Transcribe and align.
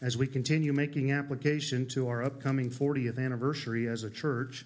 as 0.00 0.16
we 0.16 0.26
continue 0.26 0.72
making 0.72 1.10
application 1.10 1.86
to 1.88 2.08
our 2.08 2.22
upcoming 2.22 2.70
40th 2.70 3.18
anniversary 3.18 3.88
as 3.88 4.04
a 4.04 4.10
church 4.10 4.64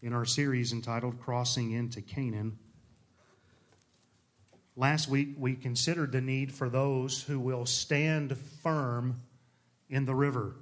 in 0.00 0.12
our 0.12 0.24
series 0.24 0.72
entitled 0.72 1.20
Crossing 1.20 1.72
into 1.72 2.00
Canaan. 2.00 2.58
Last 4.74 5.08
week, 5.08 5.34
we 5.36 5.54
considered 5.54 6.12
the 6.12 6.22
need 6.22 6.50
for 6.50 6.70
those 6.70 7.22
who 7.22 7.38
will 7.38 7.66
stand 7.66 8.36
firm 8.62 9.20
in 9.90 10.06
the 10.06 10.14
river, 10.14 10.56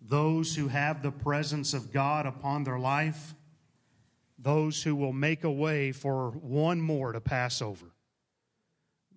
those 0.00 0.54
who 0.54 0.68
have 0.68 1.02
the 1.02 1.10
presence 1.10 1.74
of 1.74 1.92
God 1.92 2.26
upon 2.26 2.62
their 2.62 2.78
life, 2.78 3.34
those 4.38 4.84
who 4.84 4.94
will 4.94 5.12
make 5.12 5.42
a 5.42 5.50
way 5.50 5.90
for 5.90 6.30
one 6.30 6.80
more 6.80 7.10
to 7.10 7.20
pass 7.20 7.60
over. 7.60 7.86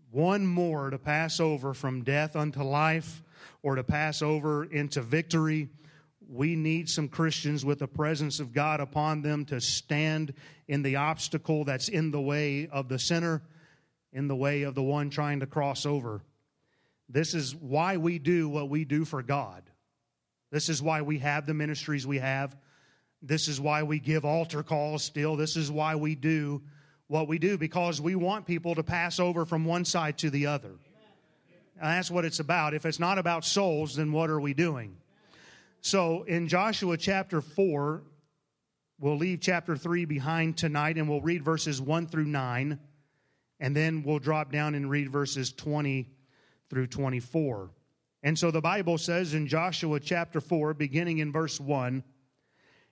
One 0.09 0.47
more 0.47 0.89
to 0.89 0.97
pass 0.97 1.39
over 1.39 1.75
from 1.75 2.03
death 2.03 2.35
unto 2.35 2.63
life 2.63 3.21
or 3.63 3.75
to 3.75 3.83
pass 3.83 4.21
over 4.21 4.65
into 4.65 5.01
victory. 5.01 5.69
We 6.27 6.55
need 6.55 6.89
some 6.89 7.07
Christians 7.07 7.65
with 7.65 7.79
the 7.79 7.87
presence 7.87 8.39
of 8.39 8.53
God 8.53 8.79
upon 8.79 9.21
them 9.21 9.45
to 9.45 9.59
stand 9.59 10.33
in 10.67 10.81
the 10.81 10.95
obstacle 10.95 11.65
that's 11.65 11.89
in 11.89 12.11
the 12.11 12.21
way 12.21 12.67
of 12.67 12.87
the 12.87 12.99
sinner, 12.99 13.41
in 14.13 14.27
the 14.27 14.35
way 14.35 14.63
of 14.63 14.75
the 14.75 14.83
one 14.83 15.09
trying 15.09 15.41
to 15.41 15.45
cross 15.45 15.85
over. 15.85 16.21
This 17.09 17.33
is 17.33 17.53
why 17.53 17.97
we 17.97 18.19
do 18.19 18.47
what 18.47 18.69
we 18.69 18.85
do 18.85 19.03
for 19.03 19.21
God. 19.21 19.63
This 20.51 20.69
is 20.69 20.81
why 20.81 21.01
we 21.01 21.19
have 21.19 21.45
the 21.45 21.53
ministries 21.53 22.07
we 22.07 22.19
have. 22.19 22.55
This 23.21 23.47
is 23.47 23.59
why 23.59 23.83
we 23.83 23.99
give 23.99 24.25
altar 24.25 24.63
calls 24.63 25.03
still. 25.03 25.35
This 25.35 25.55
is 25.55 25.71
why 25.71 25.95
we 25.95 26.15
do 26.15 26.61
what 27.07 27.27
we 27.27 27.37
do 27.37 27.57
because 27.57 27.99
we 27.99 28.15
want 28.15 28.45
people 28.45 28.73
to 28.75 28.83
pass 28.83 29.19
over 29.19 29.45
from 29.45 29.65
one 29.65 29.83
side 29.83 30.17
to 30.19 30.29
the 30.29 30.47
other. 30.47 30.71
And 31.81 31.97
that's 31.97 32.11
what 32.11 32.25
it's 32.25 32.39
about. 32.39 32.75
If 32.75 32.85
it's 32.85 32.99
not 32.99 33.17
about 33.17 33.43
souls, 33.43 33.95
then 33.95 34.11
what 34.11 34.29
are 34.29 34.39
we 34.39 34.53
doing? 34.53 34.95
So 35.81 36.21
in 36.23 36.47
Joshua 36.47 36.95
chapter 36.95 37.41
4, 37.41 38.03
we'll 38.99 39.17
leave 39.17 39.39
chapter 39.41 39.75
3 39.75 40.05
behind 40.05 40.57
tonight 40.57 40.97
and 40.97 41.09
we'll 41.09 41.21
read 41.21 41.43
verses 41.43 41.81
1 41.81 42.05
through 42.05 42.25
9. 42.25 42.79
And 43.59 43.75
then 43.75 44.03
we'll 44.03 44.19
drop 44.19 44.51
down 44.51 44.75
and 44.75 44.91
read 44.91 45.11
verses 45.11 45.51
20 45.53 46.07
through 46.69 46.85
24. 46.85 47.71
And 48.21 48.37
so 48.37 48.51
the 48.51 48.61
Bible 48.61 48.99
says 48.99 49.33
in 49.33 49.47
Joshua 49.47 49.99
chapter 49.99 50.39
4, 50.39 50.75
beginning 50.75 51.17
in 51.17 51.31
verse 51.31 51.59
1 51.59 52.03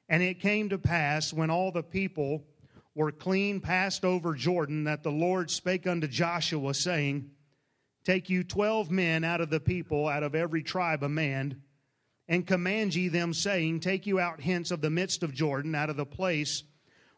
And 0.10 0.24
it 0.24 0.40
came 0.40 0.70
to 0.70 0.80
pass 0.80 1.32
when 1.32 1.52
all 1.52 1.72
the 1.72 1.84
people 1.84 2.44
were 2.96 3.12
clean 3.12 3.62
passed 3.62 4.04
over 4.04 4.34
Jordan 4.34 4.86
that 4.86 5.04
the 5.04 5.12
Lord 5.12 5.52
spake 5.52 5.86
unto 5.86 6.08
Joshua, 6.08 6.74
saying, 6.74 7.30
Take 8.06 8.30
you 8.30 8.44
twelve 8.44 8.90
men 8.90 9.24
out 9.24 9.42
of 9.42 9.50
the 9.50 9.60
people, 9.60 10.08
out 10.08 10.24
of 10.24 10.36
every 10.36 10.64
tribe 10.64 11.04
a 11.04 11.10
man, 11.10 11.62
and 12.28 12.48
command 12.48 12.96
ye 12.96 13.08
them, 13.08 13.34
saying, 13.34 13.80
Take 13.80 14.08
you 14.08 14.20
out 14.20 14.42
hence 14.42 14.72
of 14.72 14.82
the 14.82 14.90
midst 14.90 15.24
of 15.24 15.34
Jordan, 15.34 15.76
out 15.76 15.90
of 15.90 15.98
the 15.98 16.06
place 16.06 16.64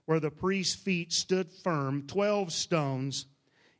where 0.05 0.19
the 0.19 0.31
priest's 0.31 0.75
feet 0.75 1.13
stood 1.13 1.51
firm, 1.63 2.07
twelve 2.07 2.51
stones, 2.51 3.27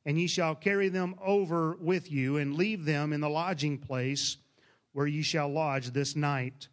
and 0.05 0.19
ye 0.19 0.27
shall 0.27 0.55
carry 0.55 0.89
them 0.89 1.15
over 1.23 1.75
with 1.75 2.11
you, 2.11 2.37
and 2.37 2.55
leave 2.55 2.85
them 2.85 3.13
in 3.13 3.21
the 3.21 3.29
lodging 3.29 3.77
place 3.77 4.37
where 4.93 5.07
ye 5.07 5.21
shall 5.21 5.49
lodge 5.49 5.91
this 5.91 6.15
night. 6.15 6.67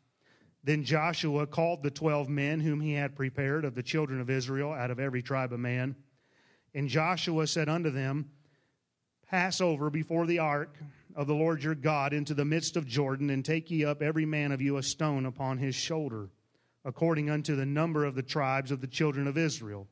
Then 0.64 0.84
Joshua 0.84 1.46
called 1.46 1.82
the 1.82 1.90
twelve 1.90 2.28
men 2.28 2.60
whom 2.60 2.80
he 2.80 2.92
had 2.92 3.16
prepared 3.16 3.64
of 3.64 3.74
the 3.74 3.82
children 3.82 4.20
of 4.20 4.28
Israel, 4.28 4.72
out 4.72 4.90
of 4.90 5.00
every 5.00 5.22
tribe 5.22 5.52
a 5.52 5.58
man. 5.58 5.96
And 6.74 6.88
Joshua 6.88 7.46
said 7.46 7.68
unto 7.68 7.90
them, 7.90 8.30
pass 9.28 9.60
over 9.60 9.90
before 9.90 10.26
the 10.26 10.38
ark 10.38 10.74
of 11.14 11.26
the 11.26 11.34
Lord 11.34 11.62
your 11.62 11.74
God 11.74 12.12
into 12.12 12.32
the 12.32 12.44
midst 12.44 12.76
of 12.76 12.86
Jordan, 12.86 13.30
and 13.30 13.44
take 13.44 13.70
ye 13.70 13.84
up 13.84 14.02
every 14.02 14.24
man 14.24 14.52
of 14.52 14.62
you 14.62 14.76
a 14.76 14.82
stone 14.82 15.26
upon 15.26 15.58
his 15.58 15.74
shoulder, 15.74 16.28
according 16.84 17.28
unto 17.28 17.54
the 17.54 17.66
number 17.66 18.04
of 18.04 18.14
the 18.14 18.22
tribes 18.22 18.70
of 18.70 18.80
the 18.80 18.86
children 18.86 19.26
of 19.26 19.36
Israel. 19.36 19.86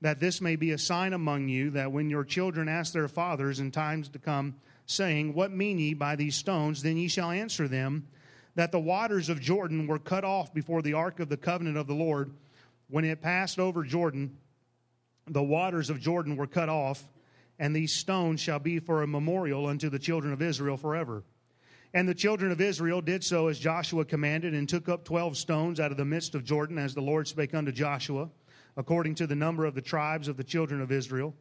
That 0.00 0.20
this 0.20 0.40
may 0.40 0.56
be 0.56 0.72
a 0.72 0.78
sign 0.78 1.12
among 1.12 1.48
you, 1.48 1.70
that 1.70 1.92
when 1.92 2.10
your 2.10 2.24
children 2.24 2.68
ask 2.68 2.92
their 2.92 3.08
fathers 3.08 3.60
in 3.60 3.70
times 3.70 4.08
to 4.10 4.18
come, 4.18 4.56
saying, 4.86 5.34
What 5.34 5.52
mean 5.52 5.78
ye 5.78 5.94
by 5.94 6.16
these 6.16 6.34
stones? 6.34 6.82
Then 6.82 6.96
ye 6.96 7.08
shall 7.08 7.30
answer 7.30 7.68
them, 7.68 8.08
that 8.54 8.72
the 8.72 8.80
waters 8.80 9.28
of 9.28 9.40
Jordan 9.40 9.86
were 9.86 9.98
cut 9.98 10.24
off 10.24 10.52
before 10.52 10.82
the 10.82 10.94
ark 10.94 11.20
of 11.20 11.28
the 11.28 11.36
covenant 11.36 11.76
of 11.76 11.86
the 11.86 11.94
Lord. 11.94 12.32
When 12.88 13.04
it 13.04 13.20
passed 13.20 13.58
over 13.60 13.84
Jordan, 13.84 14.36
the 15.26 15.42
waters 15.42 15.90
of 15.90 16.00
Jordan 16.00 16.36
were 16.36 16.46
cut 16.46 16.68
off 16.68 17.06
and 17.58 17.74
these 17.74 17.92
stones 17.92 18.40
shall 18.40 18.58
be 18.58 18.78
for 18.78 19.02
a 19.02 19.06
memorial 19.06 19.66
unto 19.66 19.88
the 19.88 19.98
children 19.98 20.32
of 20.32 20.42
Israel 20.42 20.76
forever. 20.76 21.24
And 21.94 22.08
the 22.08 22.14
children 22.14 22.52
of 22.52 22.60
Israel 22.60 23.00
did 23.00 23.24
so 23.24 23.48
as 23.48 23.58
Joshua 23.58 24.04
commanded, 24.04 24.54
and 24.54 24.68
took 24.68 24.88
up 24.88 25.04
twelve 25.04 25.36
stones 25.36 25.80
out 25.80 25.90
of 25.90 25.96
the 25.96 26.04
midst 26.04 26.34
of 26.34 26.44
Jordan, 26.44 26.78
as 26.78 26.94
the 26.94 27.00
Lord 27.00 27.26
spake 27.26 27.54
unto 27.54 27.72
Joshua, 27.72 28.28
according 28.76 29.14
to 29.16 29.26
the 29.26 29.34
number 29.34 29.64
of 29.64 29.74
the 29.74 29.82
tribes 29.82 30.28
of 30.28 30.36
the 30.36 30.44
children 30.44 30.80
of 30.80 30.92
Israel, 30.92 31.34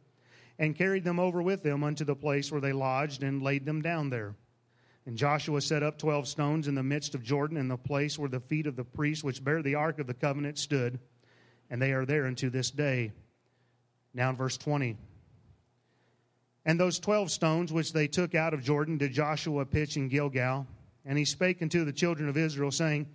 and 0.57 0.75
carried 0.75 1.03
them 1.03 1.19
over 1.19 1.41
with 1.41 1.63
them 1.63 1.83
unto 1.83 2.05
the 2.05 2.15
place 2.15 2.51
where 2.51 2.61
they 2.61 2.73
lodged, 2.73 3.23
and 3.23 3.43
laid 3.43 3.65
them 3.65 3.81
down 3.81 4.09
there. 4.09 4.35
And 5.05 5.17
Joshua 5.17 5.61
set 5.61 5.83
up 5.83 5.97
twelve 5.97 6.27
stones 6.27 6.67
in 6.67 6.75
the 6.75 6.83
midst 6.83 7.13
of 7.13 7.23
Jordan, 7.23 7.57
in 7.57 7.67
the 7.67 7.77
place 7.77 8.17
where 8.17 8.29
the 8.29 8.39
feet 8.39 8.67
of 8.67 8.75
the 8.75 8.83
priests 8.83 9.23
which 9.23 9.43
bear 9.43 9.61
the 9.61 9.75
ark 9.75 9.99
of 9.99 10.07
the 10.07 10.13
covenant 10.13 10.57
stood, 10.57 10.99
and 11.69 11.81
they 11.81 11.91
are 11.91 12.05
there 12.05 12.25
unto 12.25 12.49
this 12.49 12.71
day. 12.71 13.11
Now 14.13 14.29
in 14.29 14.37
verse 14.37 14.57
20. 14.57 14.97
And 16.67 16.77
those 16.77 16.99
twelve 16.99 17.31
stones 17.31 17.71
which 17.71 17.93
they 17.93 18.07
took 18.07 18.35
out 18.35 18.53
of 18.53 18.61
Jordan 18.61 18.97
did 18.97 19.13
Joshua 19.13 19.65
pitch 19.65 19.95
in 19.95 20.09
Gilgal. 20.09 20.67
And 21.05 21.17
he 21.17 21.23
spake 21.23 21.61
unto 21.61 21.85
the 21.85 21.93
children 21.93 22.27
of 22.27 22.35
Israel, 22.35 22.71
saying, 22.71 23.07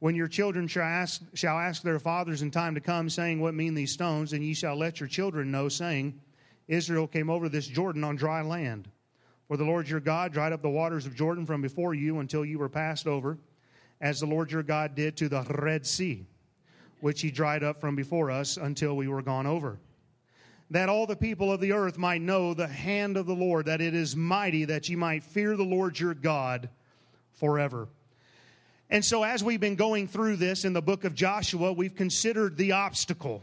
When 0.00 0.16
your 0.16 0.26
children 0.26 0.66
shall 0.66 0.82
ask, 0.82 1.22
shall 1.34 1.56
ask 1.56 1.82
their 1.82 2.00
fathers 2.00 2.42
in 2.42 2.50
time 2.50 2.74
to 2.74 2.80
come, 2.80 3.08
saying, 3.08 3.40
What 3.40 3.54
mean 3.54 3.74
these 3.74 3.92
stones? 3.92 4.32
And 4.32 4.42
ye 4.42 4.54
shall 4.54 4.74
let 4.74 4.98
your 4.98 5.08
children 5.08 5.52
know, 5.52 5.68
saying, 5.68 6.20
Israel 6.66 7.06
came 7.06 7.30
over 7.30 7.48
this 7.48 7.68
Jordan 7.68 8.02
on 8.02 8.16
dry 8.16 8.42
land. 8.42 8.88
For 9.46 9.56
the 9.56 9.64
Lord 9.64 9.88
your 9.88 10.00
God 10.00 10.32
dried 10.32 10.52
up 10.52 10.60
the 10.60 10.68
waters 10.68 11.06
of 11.06 11.14
Jordan 11.14 11.46
from 11.46 11.62
before 11.62 11.94
you 11.94 12.18
until 12.18 12.44
you 12.44 12.58
were 12.58 12.68
passed 12.68 13.06
over, 13.06 13.38
as 14.00 14.18
the 14.18 14.26
Lord 14.26 14.50
your 14.50 14.64
God 14.64 14.96
did 14.96 15.16
to 15.18 15.28
the 15.28 15.42
Red 15.42 15.86
Sea, 15.86 16.26
which 17.00 17.20
he 17.20 17.30
dried 17.30 17.62
up 17.62 17.80
from 17.80 17.94
before 17.94 18.32
us 18.32 18.56
until 18.56 18.96
we 18.96 19.06
were 19.06 19.22
gone 19.22 19.46
over 19.46 19.78
that 20.70 20.88
all 20.88 21.06
the 21.06 21.16
people 21.16 21.52
of 21.52 21.60
the 21.60 21.72
earth 21.72 21.98
might 21.98 22.22
know 22.22 22.54
the 22.54 22.66
hand 22.66 23.16
of 23.16 23.26
the 23.26 23.34
Lord, 23.34 23.66
that 23.66 23.80
it 23.80 23.94
is 23.94 24.14
mighty, 24.14 24.64
that 24.66 24.88
ye 24.88 24.96
might 24.96 25.24
fear 25.24 25.56
the 25.56 25.64
Lord 25.64 25.98
your 25.98 26.14
God 26.14 26.68
forever. 27.34 27.88
And 28.88 29.04
so, 29.04 29.22
as 29.22 29.42
we've 29.42 29.60
been 29.60 29.76
going 29.76 30.08
through 30.08 30.36
this 30.36 30.64
in 30.64 30.72
the 30.72 30.82
book 30.82 31.04
of 31.04 31.14
Joshua, 31.14 31.72
we've 31.72 31.94
considered 31.94 32.56
the 32.56 32.72
obstacle. 32.72 33.42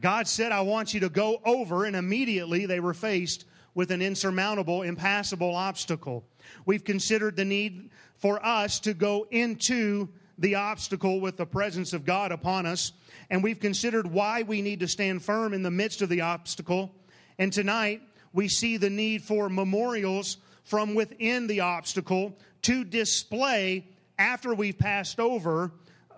God 0.00 0.26
said, 0.26 0.52
I 0.52 0.62
want 0.62 0.92
you 0.92 1.00
to 1.00 1.08
go 1.08 1.40
over, 1.44 1.84
and 1.84 1.94
immediately 1.94 2.66
they 2.66 2.80
were 2.80 2.94
faced 2.94 3.44
with 3.74 3.90
an 3.90 4.02
insurmountable, 4.02 4.82
impassable 4.82 5.54
obstacle. 5.54 6.24
We've 6.66 6.84
considered 6.84 7.36
the 7.36 7.44
need 7.44 7.90
for 8.16 8.44
us 8.44 8.80
to 8.80 8.94
go 8.94 9.26
into 9.30 10.08
the 10.38 10.56
obstacle 10.56 11.20
with 11.20 11.36
the 11.36 11.46
presence 11.46 11.92
of 11.92 12.04
God 12.04 12.32
upon 12.32 12.66
us 12.66 12.92
and 13.30 13.42
we've 13.42 13.60
considered 13.60 14.06
why 14.06 14.42
we 14.42 14.62
need 14.62 14.80
to 14.80 14.88
stand 14.88 15.22
firm 15.22 15.52
in 15.54 15.62
the 15.62 15.70
midst 15.70 16.02
of 16.02 16.08
the 16.08 16.22
obstacle. 16.22 16.94
And 17.38 17.52
tonight, 17.52 18.02
we 18.32 18.48
see 18.48 18.76
the 18.76 18.90
need 18.90 19.22
for 19.22 19.48
memorials 19.48 20.38
from 20.64 20.94
within 20.94 21.46
the 21.46 21.60
obstacle 21.60 22.36
to 22.62 22.84
display 22.84 23.88
after 24.18 24.54
we've 24.54 24.78
passed 24.78 25.20
over 25.20 25.72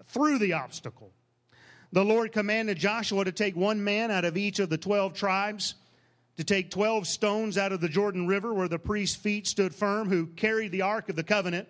through 0.09 0.38
the 0.38 0.55
obstacle. 0.55 1.12
The 1.93 2.05
Lord 2.05 2.32
commanded 2.32 2.78
Joshua 2.78 3.25
to 3.25 3.32
take 3.32 3.56
one 3.56 3.82
man 3.82 4.10
out 4.10 4.25
of 4.25 4.37
each 4.37 4.59
of 4.59 4.69
the 4.69 4.78
12 4.78 5.15
tribes, 5.15 5.75
to 6.37 6.44
take 6.44 6.71
12 6.71 7.06
stones 7.06 7.56
out 7.56 7.72
of 7.72 7.81
the 7.81 7.88
Jordan 7.88 8.26
River 8.26 8.53
where 8.53 8.69
the 8.69 8.78
priest's 8.78 9.16
feet 9.16 9.47
stood 9.47 9.75
firm, 9.75 10.09
who 10.09 10.26
carried 10.26 10.72
the 10.72 10.82
Ark 10.82 11.08
of 11.08 11.17
the 11.17 11.23
Covenant, 11.23 11.69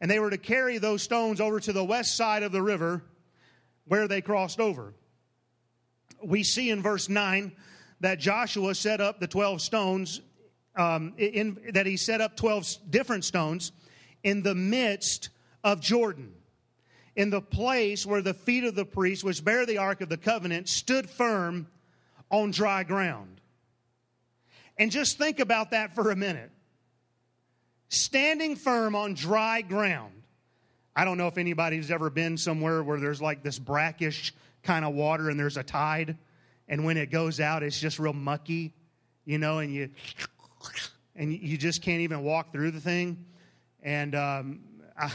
and 0.00 0.10
they 0.10 0.18
were 0.18 0.30
to 0.30 0.38
carry 0.38 0.78
those 0.78 1.02
stones 1.02 1.40
over 1.40 1.60
to 1.60 1.72
the 1.72 1.84
west 1.84 2.16
side 2.16 2.42
of 2.42 2.52
the 2.52 2.62
river 2.62 3.02
where 3.86 4.08
they 4.08 4.20
crossed 4.20 4.60
over. 4.60 4.94
We 6.22 6.42
see 6.42 6.70
in 6.70 6.82
verse 6.82 7.08
9 7.08 7.52
that 8.00 8.18
Joshua 8.18 8.74
set 8.74 9.00
up 9.00 9.20
the 9.20 9.26
12 9.26 9.62
stones, 9.62 10.20
um, 10.76 11.14
in, 11.16 11.58
that 11.72 11.86
he 11.86 11.96
set 11.96 12.20
up 12.20 12.36
12 12.36 12.90
different 12.90 13.24
stones 13.24 13.72
in 14.22 14.42
the 14.42 14.54
midst 14.54 15.30
of 15.64 15.80
Jordan, 15.80 16.32
in 17.14 17.30
the 17.30 17.40
place 17.40 18.04
where 18.04 18.20
the 18.20 18.34
feet 18.34 18.64
of 18.64 18.74
the 18.74 18.84
priests, 18.84 19.24
which 19.24 19.42
bear 19.44 19.64
the 19.64 19.78
Ark 19.78 20.00
of 20.00 20.08
the 20.08 20.16
Covenant, 20.16 20.68
stood 20.68 21.08
firm 21.08 21.66
on 22.30 22.50
dry 22.50 22.82
ground. 22.82 23.40
And 24.78 24.90
just 24.90 25.16
think 25.16 25.40
about 25.40 25.70
that 25.70 25.94
for 25.94 26.10
a 26.10 26.16
minute. 26.16 26.50
Standing 27.88 28.56
firm 28.56 28.94
on 28.94 29.14
dry 29.14 29.62
ground. 29.62 30.12
I 30.94 31.04
don't 31.04 31.18
know 31.18 31.28
if 31.28 31.38
anybody's 31.38 31.90
ever 31.90 32.10
been 32.10 32.36
somewhere 32.36 32.82
where 32.82 32.98
there's 32.98 33.20
like 33.20 33.42
this 33.42 33.58
brackish 33.58 34.34
kind 34.62 34.84
of 34.84 34.94
water 34.94 35.30
and 35.30 35.38
there's 35.38 35.56
a 35.56 35.62
tide, 35.62 36.16
and 36.68 36.84
when 36.84 36.96
it 36.96 37.10
goes 37.10 37.38
out, 37.38 37.62
it's 37.62 37.78
just 37.78 37.98
real 37.98 38.12
mucky, 38.12 38.74
you 39.24 39.38
know, 39.38 39.58
and 39.58 39.72
you 39.72 39.90
and 41.14 41.32
you 41.32 41.56
just 41.56 41.82
can't 41.82 42.00
even 42.00 42.22
walk 42.22 42.52
through 42.52 42.70
the 42.70 42.80
thing. 42.80 43.24
And 43.82 44.14
um, 44.14 44.60
I, 44.98 45.10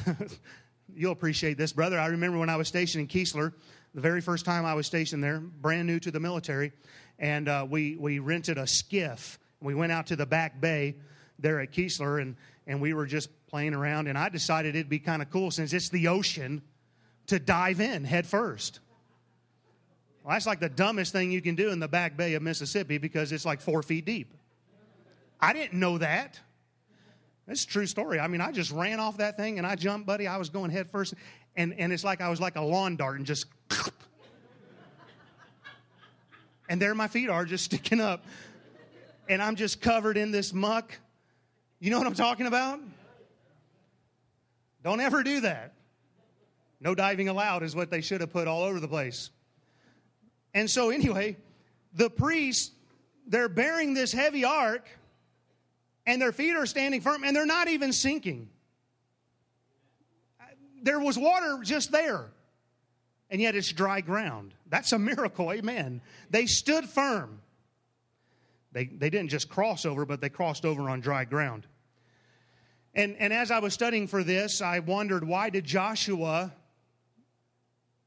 you'll 0.95 1.11
appreciate 1.11 1.57
this, 1.57 1.73
brother. 1.73 1.99
I 1.99 2.07
remember 2.07 2.37
when 2.37 2.49
I 2.49 2.55
was 2.55 2.67
stationed 2.67 3.01
in 3.01 3.07
Keesler, 3.07 3.53
the 3.93 4.01
very 4.01 4.21
first 4.21 4.45
time 4.45 4.65
I 4.65 4.73
was 4.73 4.85
stationed 4.87 5.23
there, 5.23 5.39
brand 5.39 5.87
new 5.87 5.99
to 5.99 6.11
the 6.11 6.19
military, 6.19 6.71
and 7.19 7.47
uh, 7.49 7.65
we, 7.69 7.97
we 7.97 8.19
rented 8.19 8.57
a 8.57 8.67
skiff. 8.67 9.39
We 9.61 9.75
went 9.75 9.91
out 9.91 10.07
to 10.07 10.15
the 10.15 10.25
back 10.25 10.61
bay 10.61 10.95
there 11.39 11.59
at 11.59 11.71
Keesler, 11.71 12.21
and, 12.21 12.35
and 12.67 12.81
we 12.81 12.93
were 12.93 13.05
just 13.05 13.29
playing 13.47 13.73
around. 13.73 14.07
And 14.07 14.17
I 14.17 14.29
decided 14.29 14.75
it'd 14.75 14.89
be 14.89 14.99
kind 14.99 15.21
of 15.21 15.29
cool 15.29 15.51
since 15.51 15.73
it's 15.73 15.89
the 15.89 16.07
ocean 16.07 16.61
to 17.27 17.39
dive 17.39 17.79
in 17.79 18.03
head 18.03 18.25
first. 18.25 18.79
Well, 20.23 20.33
that's 20.33 20.45
like 20.45 20.59
the 20.59 20.69
dumbest 20.69 21.11
thing 21.11 21.31
you 21.31 21.41
can 21.41 21.55
do 21.55 21.69
in 21.69 21.79
the 21.79 21.87
back 21.87 22.15
bay 22.15 22.35
of 22.35 22.43
Mississippi 22.43 22.97
because 22.97 23.31
it's 23.31 23.45
like 23.45 23.61
four 23.61 23.81
feet 23.81 24.05
deep. 24.05 24.33
I 25.39 25.53
didn't 25.53 25.79
know 25.79 25.97
that. 25.97 26.39
It's 27.47 27.63
a 27.63 27.67
true 27.67 27.87
story. 27.87 28.19
I 28.19 28.27
mean, 28.27 28.39
I 28.39 28.51
just 28.51 28.71
ran 28.71 28.99
off 28.99 29.17
that 29.17 29.35
thing 29.35 29.57
and 29.57 29.65
I 29.65 29.75
jumped, 29.75 30.05
buddy. 30.05 30.27
I 30.27 30.37
was 30.37 30.49
going 30.49 30.69
head 30.69 30.89
first. 30.89 31.15
And, 31.55 31.73
and 31.77 31.91
it's 31.91 32.03
like 32.03 32.21
I 32.21 32.29
was 32.29 32.39
like 32.39 32.55
a 32.55 32.61
lawn 32.61 32.95
dart 32.95 33.17
and 33.17 33.25
just. 33.25 33.47
and 36.69 36.81
there 36.81 36.93
my 36.93 37.07
feet 37.07 37.29
are 37.29 37.43
just 37.43 37.65
sticking 37.71 37.99
up. 37.99 38.23
And 39.27 39.41
I'm 39.41 39.55
just 39.55 39.81
covered 39.81 40.17
in 40.17 40.31
this 40.31 40.53
muck. 40.53 40.97
You 41.81 41.89
know 41.89 41.97
what 41.97 42.05
I'm 42.05 42.13
talking 42.13 42.45
about? 42.45 42.79
Don't 44.83 45.01
ever 45.01 45.23
do 45.23 45.41
that. 45.41 45.73
No 46.79 46.93
diving 46.93 47.27
allowed 47.27 47.63
is 47.63 47.75
what 47.75 47.89
they 47.89 48.01
should 48.01 48.21
have 48.21 48.31
put 48.31 48.47
all 48.47 48.61
over 48.61 48.79
the 48.79 48.87
place. 48.87 49.31
And 50.53 50.69
so, 50.69 50.91
anyway, 50.91 51.37
the 51.93 52.11
priests, 52.11 52.71
they're 53.25 53.49
bearing 53.49 53.95
this 53.95 54.11
heavy 54.11 54.45
ark, 54.45 54.87
and 56.05 56.21
their 56.21 56.31
feet 56.31 56.55
are 56.55 56.67
standing 56.67 57.01
firm, 57.01 57.23
and 57.23 57.35
they're 57.35 57.47
not 57.47 57.67
even 57.67 57.91
sinking. 57.91 58.47
There 60.83 60.99
was 60.99 61.17
water 61.17 61.61
just 61.63 61.91
there, 61.91 62.27
and 63.31 63.41
yet 63.41 63.55
it's 63.55 63.71
dry 63.71 64.01
ground. 64.01 64.53
That's 64.69 64.91
a 64.91 64.99
miracle, 64.99 65.51
amen. 65.51 66.01
They 66.29 66.45
stood 66.45 66.85
firm. 66.85 67.41
They, 68.71 68.85
they 68.85 69.09
didn't 69.09 69.29
just 69.29 69.49
cross 69.49 69.83
over, 69.83 70.05
but 70.05 70.21
they 70.21 70.29
crossed 70.29 70.63
over 70.63 70.89
on 70.89 71.01
dry 71.01 71.25
ground. 71.25 71.65
And, 72.93 73.15
and 73.19 73.31
as 73.31 73.51
I 73.51 73.59
was 73.59 73.73
studying 73.73 74.07
for 74.07 74.23
this, 74.23 74.61
I 74.61 74.79
wondered 74.79 75.25
why 75.25 75.49
did 75.49 75.63
Joshua 75.63 76.51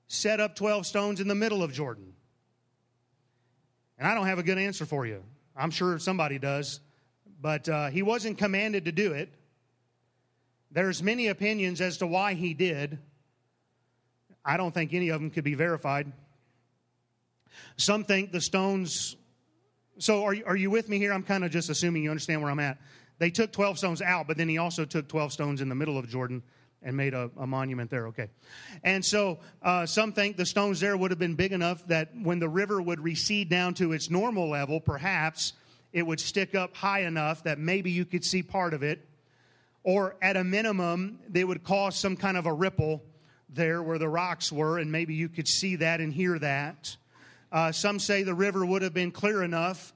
set 0.08 0.40
up 0.40 0.56
12 0.56 0.86
stones 0.86 1.20
in 1.20 1.28
the 1.28 1.34
middle 1.34 1.62
of 1.62 1.72
Jordan? 1.72 2.12
And 3.98 4.06
I 4.06 4.14
don't 4.14 4.26
have 4.26 4.38
a 4.38 4.42
good 4.42 4.58
answer 4.58 4.84
for 4.84 5.06
you. 5.06 5.22
I'm 5.56 5.70
sure 5.70 5.98
somebody 5.98 6.38
does. 6.38 6.80
But 7.40 7.68
uh, 7.68 7.88
he 7.88 8.02
wasn't 8.02 8.38
commanded 8.38 8.86
to 8.86 8.92
do 8.92 9.12
it. 9.12 9.32
There's 10.70 11.02
many 11.02 11.28
opinions 11.28 11.80
as 11.80 11.98
to 11.98 12.06
why 12.06 12.34
he 12.34 12.52
did. 12.52 12.98
I 14.44 14.56
don't 14.56 14.74
think 14.74 14.92
any 14.92 15.10
of 15.10 15.20
them 15.20 15.30
could 15.30 15.44
be 15.44 15.54
verified. 15.54 16.12
Some 17.76 18.04
think 18.04 18.32
the 18.32 18.40
stones. 18.40 19.16
So, 19.98 20.24
are 20.24 20.34
are 20.46 20.56
you 20.56 20.70
with 20.70 20.88
me 20.88 20.98
here? 20.98 21.12
I'm 21.12 21.22
kind 21.22 21.44
of 21.44 21.52
just 21.52 21.70
assuming 21.70 22.02
you 22.02 22.10
understand 22.10 22.42
where 22.42 22.50
I'm 22.50 22.58
at. 22.58 22.78
They 23.18 23.30
took 23.30 23.52
12 23.52 23.78
stones 23.78 24.02
out, 24.02 24.26
but 24.26 24.36
then 24.36 24.48
he 24.48 24.58
also 24.58 24.84
took 24.84 25.08
12 25.08 25.32
stones 25.32 25.60
in 25.60 25.68
the 25.68 25.74
middle 25.74 25.98
of 25.98 26.08
Jordan 26.08 26.42
and 26.82 26.96
made 26.96 27.14
a, 27.14 27.30
a 27.38 27.46
monument 27.46 27.90
there. 27.90 28.08
Okay. 28.08 28.28
And 28.82 29.04
so 29.04 29.38
uh, 29.62 29.86
some 29.86 30.12
think 30.12 30.36
the 30.36 30.46
stones 30.46 30.80
there 30.80 30.96
would 30.96 31.10
have 31.10 31.18
been 31.18 31.34
big 31.34 31.52
enough 31.52 31.86
that 31.86 32.10
when 32.22 32.38
the 32.38 32.48
river 32.48 32.80
would 32.80 33.00
recede 33.00 33.48
down 33.48 33.74
to 33.74 33.92
its 33.92 34.10
normal 34.10 34.50
level, 34.50 34.80
perhaps 34.80 35.54
it 35.92 36.06
would 36.06 36.20
stick 36.20 36.54
up 36.54 36.76
high 36.76 37.00
enough 37.00 37.44
that 37.44 37.58
maybe 37.58 37.90
you 37.90 38.04
could 38.04 38.24
see 38.24 38.42
part 38.42 38.74
of 38.74 38.82
it. 38.82 39.00
Or 39.82 40.16
at 40.20 40.36
a 40.36 40.44
minimum, 40.44 41.20
they 41.28 41.44
would 41.44 41.62
cause 41.62 41.96
some 41.96 42.16
kind 42.16 42.36
of 42.36 42.46
a 42.46 42.52
ripple 42.52 43.02
there 43.48 43.82
where 43.82 43.98
the 43.98 44.08
rocks 44.08 44.50
were, 44.50 44.78
and 44.78 44.90
maybe 44.90 45.14
you 45.14 45.28
could 45.28 45.46
see 45.46 45.76
that 45.76 46.00
and 46.00 46.12
hear 46.12 46.38
that. 46.38 46.96
Uh, 47.52 47.70
some 47.70 47.98
say 47.98 48.22
the 48.22 48.34
river 48.34 48.66
would 48.66 48.82
have 48.82 48.94
been 48.94 49.12
clear 49.12 49.42
enough 49.42 49.92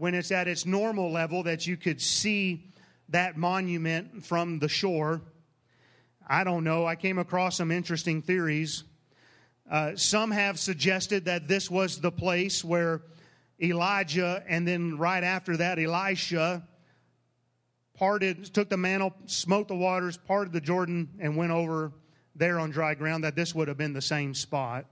when 0.00 0.14
it's 0.14 0.32
at 0.32 0.48
its 0.48 0.64
normal 0.64 1.12
level 1.12 1.42
that 1.42 1.66
you 1.66 1.76
could 1.76 2.00
see 2.00 2.72
that 3.10 3.36
monument 3.36 4.24
from 4.24 4.58
the 4.58 4.66
shore. 4.68 5.20
I 6.26 6.42
don't 6.42 6.64
know. 6.64 6.86
I 6.86 6.96
came 6.96 7.18
across 7.18 7.58
some 7.58 7.70
interesting 7.70 8.22
theories. 8.22 8.84
Uh, 9.70 9.94
some 9.96 10.30
have 10.30 10.58
suggested 10.58 11.26
that 11.26 11.48
this 11.48 11.70
was 11.70 12.00
the 12.00 12.10
place 12.10 12.64
where 12.64 13.02
Elijah, 13.62 14.42
and 14.48 14.66
then 14.66 14.96
right 14.96 15.22
after 15.22 15.58
that, 15.58 15.78
Elisha 15.78 16.66
parted, 17.92 18.54
took 18.54 18.70
the 18.70 18.78
mantle, 18.78 19.14
smote 19.26 19.68
the 19.68 19.76
waters, 19.76 20.16
parted 20.16 20.54
the 20.54 20.62
Jordan, 20.62 21.10
and 21.18 21.36
went 21.36 21.52
over 21.52 21.92
there 22.34 22.58
on 22.58 22.70
dry 22.70 22.94
ground, 22.94 23.24
that 23.24 23.36
this 23.36 23.54
would 23.54 23.68
have 23.68 23.76
been 23.76 23.92
the 23.92 24.00
same 24.00 24.32
spot. 24.32 24.86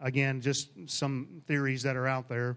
Again, 0.00 0.40
just 0.40 0.68
some 0.86 1.42
theories 1.46 1.84
that 1.84 1.94
are 1.94 2.08
out 2.08 2.28
there. 2.28 2.56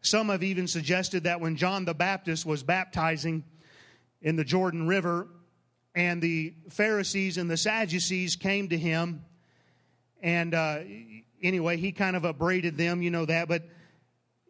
Some 0.00 0.28
have 0.28 0.42
even 0.42 0.66
suggested 0.66 1.24
that 1.24 1.40
when 1.40 1.56
John 1.56 1.84
the 1.84 1.94
Baptist 1.94 2.46
was 2.46 2.62
baptizing 2.62 3.44
in 4.22 4.36
the 4.36 4.44
Jordan 4.44 4.86
River, 4.86 5.28
and 5.98 6.22
the 6.22 6.54
Pharisees 6.70 7.38
and 7.38 7.50
the 7.50 7.56
Sadducees 7.56 8.36
came 8.36 8.68
to 8.68 8.78
him. 8.78 9.24
And 10.22 10.54
uh, 10.54 10.80
anyway, 11.42 11.76
he 11.76 11.90
kind 11.90 12.14
of 12.14 12.24
upbraided 12.24 12.76
them, 12.76 13.02
you 13.02 13.10
know 13.10 13.24
that. 13.24 13.48
But 13.48 13.68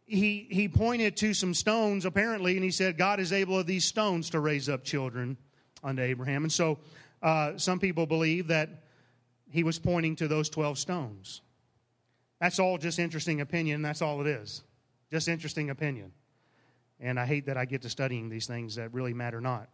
he, 0.05 0.47
he 0.51 0.69
pointed 0.69 1.17
to 1.19 1.33
some 1.33 1.55
stones, 1.55 2.05
apparently, 2.05 2.57
and 2.57 2.65
he 2.65 2.71
said, 2.71 2.99
God 2.99 3.19
is 3.19 3.33
able 3.33 3.59
of 3.59 3.67
these 3.67 3.87
stones 3.87 4.31
to 4.31 4.41
raise 4.41 4.69
up 4.69 4.85
children 4.85 5.39
unto 5.83 6.03
Abraham. 6.03 6.45
And 6.45 6.53
so 6.53 6.81
uh, 7.23 7.57
some 7.57 7.79
people 7.79 8.05
believe 8.05 8.49
that 8.49 8.85
he 9.51 9.63
was 9.63 9.79
pointing 9.79 10.17
to 10.17 10.29
those 10.29 10.51
12 10.51 10.79
stones. 10.79 11.41
That's 12.41 12.59
all 12.59 12.77
just 12.77 12.99
interesting 12.99 13.41
opinion. 13.41 13.81
That's 13.81 14.03
all 14.03 14.21
it 14.21 14.27
is. 14.27 14.63
Just 15.11 15.29
interesting 15.29 15.71
opinion. 15.71 16.13
And 17.01 17.19
I 17.19 17.27
hate 17.27 17.47
that 17.47 17.57
I 17.57 17.65
get 17.65 17.83
to 17.83 17.91
studying 17.91 18.29
these 18.29 18.47
things 18.47 18.75
that 18.75 18.93
really 18.93 19.15
matter 19.15 19.41
not. 19.41 19.69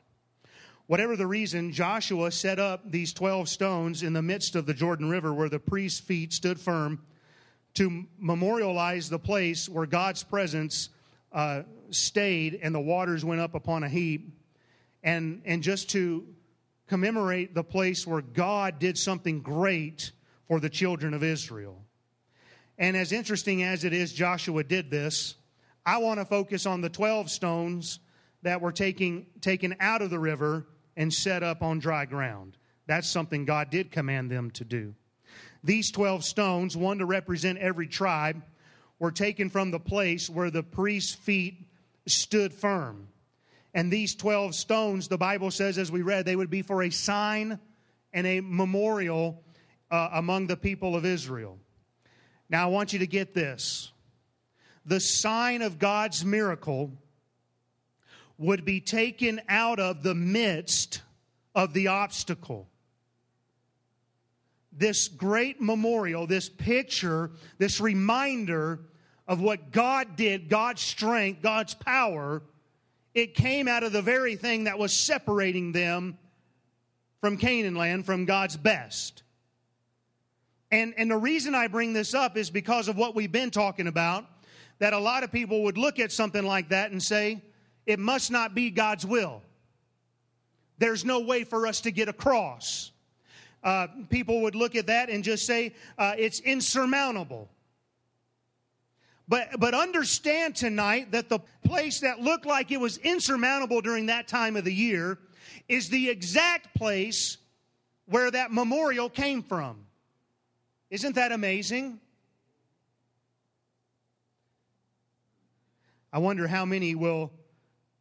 Whatever 0.86 1.16
the 1.16 1.26
reason, 1.26 1.72
Joshua 1.72 2.31
set 2.31 2.58
up 2.58 2.90
these 2.90 3.14
12 3.14 3.48
stones 3.48 4.02
in 4.02 4.12
the 4.12 4.20
midst 4.20 4.54
of 4.54 4.66
the 4.66 4.75
Jordan 4.75 5.08
River 5.08 5.32
where 5.32 5.48
the 5.48 5.58
priest's 5.58 6.00
feet 6.00 6.32
stood 6.32 6.60
firm 6.60 7.00
to 7.75 8.04
memorialize 8.19 9.08
the 9.08 9.19
place 9.19 9.69
where 9.69 9.86
God's 9.86 10.22
presence 10.22 10.90
uh, 11.32 11.62
stayed 11.90 12.60
and 12.62 12.75
the 12.75 12.80
waters 12.80 13.25
went 13.25 13.40
up 13.40 13.54
upon 13.54 13.82
a 13.82 13.88
heap, 13.88 14.38
and, 15.02 15.42
and 15.44 15.62
just 15.62 15.90
to 15.90 16.26
commemorate 16.87 17.54
the 17.54 17.64
place 17.64 18.06
where 18.06 18.20
God 18.23 18.78
did 18.78 18.97
something 18.97 19.40
great 19.40 20.12
for 20.47 20.61
the 20.61 20.70
children 20.70 21.14
of 21.14 21.25
Israel. 21.25 21.84
And 22.78 22.97
as 22.97 23.12
interesting 23.12 23.62
as 23.62 23.85
it 23.85 23.93
is, 23.93 24.12
Joshua 24.12 24.64
did 24.64 24.90
this, 24.90 25.37
I 25.87 25.99
want 25.99 26.19
to 26.19 26.25
focus 26.25 26.66
on 26.66 26.81
the 26.81 26.88
12 26.88 27.31
stones 27.31 28.00
that 28.43 28.61
were 28.61 28.73
taking, 28.73 29.26
taken 29.40 29.76
out 29.81 30.02
of 30.02 30.11
the 30.11 30.19
river 30.19 30.66
and 30.97 31.12
set 31.12 31.43
up 31.43 31.62
on 31.62 31.78
dry 31.78 32.04
ground. 32.04 32.57
That's 32.87 33.09
something 33.09 33.45
God 33.45 33.71
did 33.71 33.90
command 33.90 34.31
them 34.31 34.50
to 34.52 34.64
do. 34.64 34.95
These 35.62 35.90
12 35.93 36.25
stones, 36.25 36.76
one 36.76 36.99
to 36.99 37.07
represent 37.07 37.59
every 37.59 37.87
tribe, 37.87 38.43
were 38.99 39.11
taken 39.11 39.50
from 39.50 39.71
the 39.71 39.81
place 39.81 40.28
where 40.28 40.50
the 40.50 40.62
priest's 40.62 41.14
feet 41.14 41.69
stood 42.07 42.52
firm. 42.52 43.09
And 43.73 43.90
these 43.90 44.14
12 44.14 44.54
stones, 44.54 45.09
the 45.09 45.19
Bible 45.19 45.50
says, 45.50 45.78
as 45.78 45.90
we 45.90 46.02
read, 46.02 46.26
they 46.26 46.37
would 46.37 46.50
be 46.50 46.62
for 46.62 46.83
a 46.83 46.90
sign 46.90 47.59
and 48.12 48.26
a 48.26 48.40
memorial 48.40 49.43
uh, 49.90 50.11
among 50.12 50.47
the 50.47 50.57
people 50.57 50.95
of 50.95 51.04
Israel. 51.04 51.59
Now, 52.48 52.64
I 52.64 52.70
want 52.70 52.92
you 52.92 53.00
to 53.00 53.06
get 53.06 53.34
this. 53.34 53.90
The 54.86 55.00
sign 55.00 55.62
of 55.62 55.78
God's 55.78 56.24
miracle 56.24 56.92
would 58.38 58.64
be 58.64 58.80
taken 58.80 59.40
out 59.48 59.78
of 59.78 60.02
the 60.02 60.14
midst 60.14 61.00
of 61.54 61.72
the 61.72 61.88
obstacle. 61.88 62.68
This 64.72 65.08
great 65.08 65.60
memorial, 65.60 66.26
this 66.26 66.48
picture, 66.48 67.30
this 67.58 67.80
reminder 67.80 68.80
of 69.26 69.40
what 69.40 69.70
God 69.70 70.16
did, 70.16 70.48
God's 70.48 70.82
strength, 70.82 71.40
God's 71.40 71.74
power, 71.74 72.42
it 73.14 73.34
came 73.34 73.68
out 73.68 73.84
of 73.84 73.92
the 73.92 74.02
very 74.02 74.36
thing 74.36 74.64
that 74.64 74.78
was 74.78 74.92
separating 74.92 75.72
them 75.72 76.18
from 77.20 77.38
Canaan 77.38 77.74
land, 77.74 78.04
from 78.04 78.26
God's 78.26 78.56
best. 78.56 79.24
And, 80.75 80.93
and 80.97 81.09
the 81.09 81.16
reason 81.16 81.54
I 81.54 81.69
bring 81.69 81.93
this 81.93 82.14
up 82.14 82.37
is 82.37 82.50
because 82.50 82.88
of 82.88 82.97
what 82.97 83.14
we've 83.14 83.31
been 83.31 83.52
talking 83.52 83.87
about, 83.87 84.26
that 84.81 84.93
a 84.93 84.99
lot 84.99 85.23
of 85.23 85.31
people 85.31 85.62
would 85.62 85.78
look 85.78 86.00
at 86.00 86.11
something 86.11 86.45
like 86.45 86.71
that 86.71 86.90
and 86.90 87.00
say, 87.00 87.40
it 87.87 88.00
must 88.00 88.33
not 88.33 88.57
be 88.57 88.71
God's 88.71 89.07
will. 89.07 89.40
There's 90.78 91.04
no 91.04 91.21
way 91.21 91.45
for 91.45 91.69
us 91.69 91.83
to 91.83 91.93
get 91.93 92.09
across. 92.09 92.90
Uh, 93.62 93.87
people 94.11 94.43
would 94.43 94.57
look 94.57 94.75
at 94.75 94.88
that 94.88 95.11
and 95.11 95.23
just 95.23 95.47
say 95.47 95.76
uh, 95.97 96.16
it's 96.19 96.40
insurmountable. 96.40 97.49
But, 99.28 99.50
but 99.61 99.75
understand 99.75 100.57
tonight 100.57 101.12
that 101.12 101.28
the 101.28 101.38
place 101.64 102.00
that 102.00 102.19
looked 102.19 102.47
like 102.47 102.73
it 102.73 102.81
was 102.81 102.97
insurmountable 102.99 103.81
during 103.81 104.07
that 104.07 104.26
time 104.26 104.57
of 104.57 104.64
the 104.64 104.75
year 104.75 105.19
is 105.69 105.88
the 105.88 106.11
exact 106.11 106.75
place 106.75 107.37
where 108.07 108.28
that 108.33 108.50
memorial 108.50 109.09
came 109.09 109.40
from. 109.40 109.85
Isn't 110.94 111.16
that 111.16 111.32
amazing? 111.32 111.98
I 116.12 116.18
wonder 116.18 116.46
how 116.46 116.64
many 116.64 116.94
will 116.94 117.32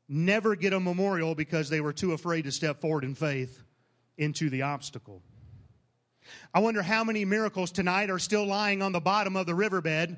never 0.08 0.56
get 0.56 0.74
a 0.74 0.80
memorial 0.80 1.34
because 1.34 1.72
they 1.72 1.82
were 1.82 1.92
too 1.92 2.14
afraid 2.14 2.44
to 2.44 2.52
step 2.52 2.82
forward 2.82 3.04
in 3.04 3.16
faith 3.16 3.64
into 4.20 4.52
the 4.52 4.62
obstacle. 4.62 5.24
I 6.54 6.60
wonder 6.60 6.84
how 6.84 7.04
many 7.04 7.26
miracles 7.26 7.72
tonight 7.72 8.12
are 8.12 8.20
still 8.20 8.46
lying 8.46 8.84
on 8.84 8.92
the 8.92 9.00
bottom 9.00 9.36
of 9.38 9.48
the 9.48 9.56
riverbed 9.56 10.16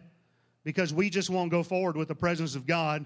because 0.65 0.93
we 0.93 1.09
just 1.09 1.29
won't 1.29 1.51
go 1.51 1.63
forward 1.63 1.95
with 1.95 2.09
the 2.09 2.15
presence 2.15 2.55
of 2.55 2.67
God 2.67 3.05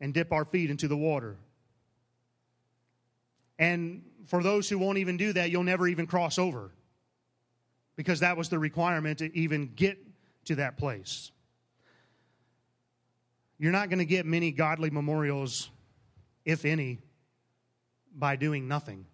and 0.00 0.14
dip 0.14 0.30
our 0.30 0.44
feet 0.44 0.70
into 0.70 0.86
the 0.86 0.96
water. 0.96 1.36
And 3.58 4.04
for 4.26 4.44
those 4.44 4.68
who 4.68 4.78
won't 4.78 4.98
even 4.98 5.16
do 5.16 5.32
that, 5.32 5.50
you'll 5.50 5.64
never 5.64 5.88
even 5.88 6.06
cross 6.06 6.38
over 6.38 6.70
because 7.96 8.20
that 8.20 8.36
was 8.36 8.48
the 8.48 8.58
requirement 8.58 9.18
to 9.18 9.36
even 9.36 9.72
get 9.74 9.98
to 10.44 10.56
that 10.56 10.76
place. 10.76 11.32
You're 13.58 13.72
not 13.72 13.88
going 13.88 13.98
to 13.98 14.04
get 14.04 14.26
many 14.26 14.52
godly 14.52 14.90
memorials, 14.90 15.70
if 16.44 16.64
any, 16.64 16.98
by 18.14 18.36
doing 18.36 18.68
nothing. 18.68 19.06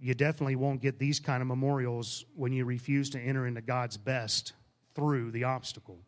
You 0.00 0.14
definitely 0.14 0.56
won't 0.56 0.80
get 0.80 0.98
these 0.98 1.20
kind 1.20 1.42
of 1.42 1.46
memorials 1.46 2.24
when 2.34 2.52
you 2.52 2.64
refuse 2.64 3.10
to 3.10 3.20
enter 3.20 3.46
into 3.46 3.60
God's 3.60 3.96
best 3.96 4.54
through 4.94 5.30
the 5.30 5.44
obstacle. 5.44 6.00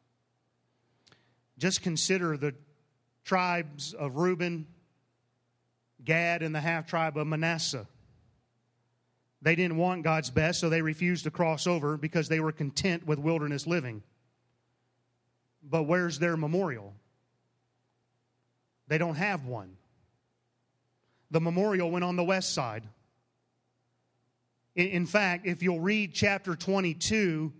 Just 1.58 1.82
consider 1.82 2.36
the 2.36 2.54
tribes 3.24 3.94
of 3.94 4.16
Reuben, 4.16 4.66
Gad, 6.04 6.42
and 6.42 6.54
the 6.54 6.60
half 6.60 6.86
tribe 6.86 7.16
of 7.16 7.26
Manasseh. 7.26 7.86
They 9.44 9.54
didn't 9.54 9.76
want 9.76 10.04
God's 10.04 10.30
best, 10.30 10.58
so 10.58 10.70
they 10.70 10.80
refused 10.80 11.24
to 11.24 11.30
cross 11.30 11.66
over 11.66 11.98
because 11.98 12.28
they 12.28 12.40
were 12.40 12.50
content 12.50 13.06
with 13.06 13.18
wilderness 13.18 13.66
living. 13.66 14.02
But 15.62 15.82
where's 15.82 16.18
their 16.18 16.34
memorial? 16.38 16.94
They 18.88 18.96
don't 18.96 19.16
have 19.16 19.44
one. 19.44 19.76
The 21.30 21.42
memorial 21.42 21.90
went 21.90 22.06
on 22.06 22.16
the 22.16 22.24
west 22.24 22.54
side. 22.54 22.84
In 24.74 25.04
fact, 25.04 25.46
if 25.46 25.62
you'll 25.62 25.80
read 25.80 26.14
chapter 26.14 26.56
22, 26.56 27.52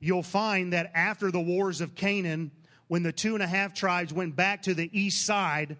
you'll 0.00 0.22
find 0.22 0.72
that 0.72 0.90
after 0.94 1.30
the 1.30 1.40
wars 1.40 1.82
of 1.82 1.94
Canaan, 1.94 2.50
when 2.86 3.02
the 3.02 3.12
two 3.12 3.34
and 3.34 3.42
a 3.42 3.46
half 3.46 3.74
tribes 3.74 4.14
went 4.14 4.34
back 4.34 4.62
to 4.62 4.72
the 4.72 4.88
east 4.98 5.26
side, 5.26 5.76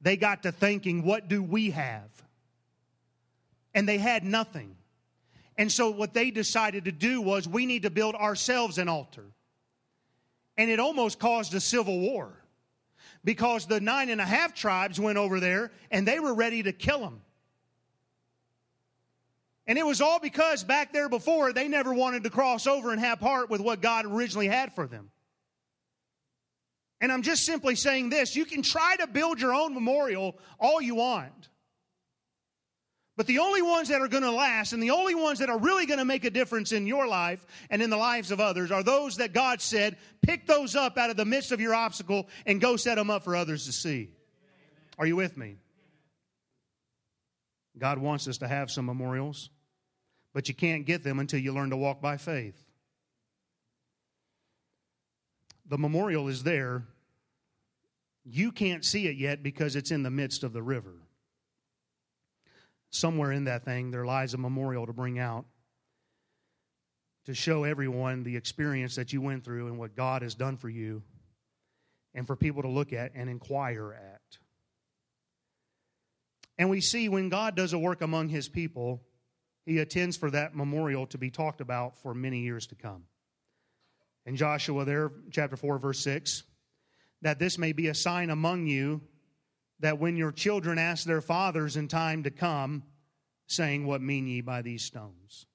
they 0.00 0.16
got 0.16 0.44
to 0.44 0.52
thinking, 0.52 1.02
what 1.02 1.26
do 1.26 1.42
we 1.42 1.70
have? 1.70 2.08
And 3.74 3.88
they 3.88 3.98
had 3.98 4.24
nothing. 4.24 4.76
And 5.56 5.70
so 5.70 5.90
what 5.90 6.14
they 6.14 6.30
decided 6.30 6.86
to 6.86 6.92
do 6.92 7.20
was, 7.20 7.46
we 7.46 7.66
need 7.66 7.82
to 7.82 7.90
build 7.90 8.14
ourselves 8.14 8.78
an 8.78 8.88
altar. 8.88 9.26
And 10.56 10.70
it 10.70 10.80
almost 10.80 11.18
caused 11.18 11.54
a 11.54 11.60
civil 11.60 11.98
war 12.00 12.32
because 13.24 13.66
the 13.66 13.80
nine 13.80 14.08
and 14.08 14.20
a 14.20 14.24
half 14.24 14.54
tribes 14.54 14.98
went 14.98 15.18
over 15.18 15.40
there 15.40 15.70
and 15.90 16.06
they 16.06 16.18
were 16.20 16.34
ready 16.34 16.62
to 16.62 16.72
kill 16.72 17.00
them. 17.00 17.20
And 19.66 19.78
it 19.78 19.86
was 19.86 20.00
all 20.00 20.18
because 20.18 20.64
back 20.64 20.92
there 20.92 21.08
before, 21.08 21.52
they 21.52 21.68
never 21.68 21.94
wanted 21.94 22.24
to 22.24 22.30
cross 22.30 22.66
over 22.66 22.90
and 22.90 23.00
have 23.00 23.20
part 23.20 23.50
with 23.50 23.60
what 23.60 23.80
God 23.80 24.04
originally 24.04 24.48
had 24.48 24.72
for 24.72 24.86
them. 24.86 25.10
And 27.00 27.12
I'm 27.12 27.22
just 27.22 27.46
simply 27.46 27.76
saying 27.76 28.10
this 28.10 28.34
you 28.34 28.44
can 28.44 28.62
try 28.62 28.96
to 28.96 29.06
build 29.06 29.40
your 29.40 29.54
own 29.54 29.72
memorial 29.72 30.36
all 30.58 30.82
you 30.82 30.96
want. 30.96 31.48
But 33.20 33.26
the 33.26 33.40
only 33.40 33.60
ones 33.60 33.88
that 33.90 34.00
are 34.00 34.08
going 34.08 34.22
to 34.22 34.30
last 34.30 34.72
and 34.72 34.82
the 34.82 34.92
only 34.92 35.14
ones 35.14 35.40
that 35.40 35.50
are 35.50 35.58
really 35.58 35.84
going 35.84 35.98
to 35.98 36.06
make 36.06 36.24
a 36.24 36.30
difference 36.30 36.72
in 36.72 36.86
your 36.86 37.06
life 37.06 37.44
and 37.68 37.82
in 37.82 37.90
the 37.90 37.98
lives 37.98 38.30
of 38.30 38.40
others 38.40 38.70
are 38.70 38.82
those 38.82 39.18
that 39.18 39.34
God 39.34 39.60
said, 39.60 39.98
pick 40.22 40.46
those 40.46 40.74
up 40.74 40.96
out 40.96 41.10
of 41.10 41.18
the 41.18 41.26
midst 41.26 41.52
of 41.52 41.60
your 41.60 41.74
obstacle 41.74 42.28
and 42.46 42.62
go 42.62 42.76
set 42.76 42.94
them 42.94 43.10
up 43.10 43.22
for 43.22 43.36
others 43.36 43.66
to 43.66 43.72
see. 43.72 44.08
Are 44.98 45.04
you 45.04 45.16
with 45.16 45.36
me? 45.36 45.56
God 47.76 47.98
wants 47.98 48.26
us 48.26 48.38
to 48.38 48.48
have 48.48 48.70
some 48.70 48.86
memorials 48.86 49.50
but 50.32 50.48
you 50.48 50.54
can't 50.54 50.86
get 50.86 51.04
them 51.04 51.18
until 51.18 51.40
you 51.40 51.52
learn 51.52 51.68
to 51.68 51.76
walk 51.76 52.00
by 52.00 52.16
faith. 52.16 52.56
The 55.66 55.76
memorial 55.76 56.28
is 56.28 56.42
there. 56.42 56.84
You 58.24 58.50
can't 58.50 58.82
see 58.82 59.08
it 59.08 59.18
yet 59.18 59.42
because 59.42 59.76
it's 59.76 59.90
in 59.90 60.04
the 60.04 60.10
midst 60.10 60.42
of 60.42 60.54
the 60.54 60.62
river. 60.62 60.99
Somewhere 62.90 63.32
in 63.32 63.44
that 63.44 63.64
thing, 63.64 63.90
there 63.90 64.04
lies 64.04 64.34
a 64.34 64.38
memorial 64.38 64.86
to 64.86 64.92
bring 64.92 65.18
out 65.18 65.46
to 67.26 67.34
show 67.34 67.64
everyone 67.64 68.22
the 68.22 68.36
experience 68.36 68.96
that 68.96 69.12
you 69.12 69.20
went 69.20 69.44
through 69.44 69.68
and 69.68 69.78
what 69.78 69.94
God 69.94 70.22
has 70.22 70.34
done 70.34 70.56
for 70.56 70.68
you, 70.68 71.02
and 72.14 72.26
for 72.26 72.34
people 72.34 72.62
to 72.62 72.68
look 72.68 72.92
at 72.92 73.12
and 73.14 73.30
inquire 73.30 73.92
at. 73.92 74.38
And 76.58 76.68
we 76.68 76.80
see 76.80 77.08
when 77.08 77.28
God 77.28 77.54
does 77.54 77.72
a 77.72 77.78
work 77.78 78.02
among 78.02 78.28
his 78.28 78.48
people, 78.48 79.02
he 79.64 79.78
attends 79.78 80.16
for 80.16 80.30
that 80.30 80.56
memorial 80.56 81.06
to 81.08 81.18
be 81.18 81.30
talked 81.30 81.60
about 81.60 81.98
for 81.98 82.14
many 82.14 82.40
years 82.40 82.66
to 82.68 82.74
come. 82.74 83.04
In 84.26 84.36
Joshua, 84.36 84.84
there, 84.84 85.12
chapter 85.30 85.56
4, 85.56 85.78
verse 85.78 86.00
6, 86.00 86.42
that 87.22 87.38
this 87.38 87.58
may 87.58 87.72
be 87.72 87.88
a 87.88 87.94
sign 87.94 88.30
among 88.30 88.66
you 88.66 89.02
that 89.80 89.98
when 89.98 90.16
your 90.16 90.32
children 90.32 90.78
ask 90.78 91.04
their 91.04 91.20
fathers 91.20 91.76
in 91.76 91.88
time 91.88 92.22
to 92.22 92.30
come, 92.30 92.84
saying, 93.46 93.86
What 93.86 94.02
mean 94.02 94.26
ye 94.26 94.40
by 94.40 94.62
these 94.62 94.82
stones? 94.82 95.46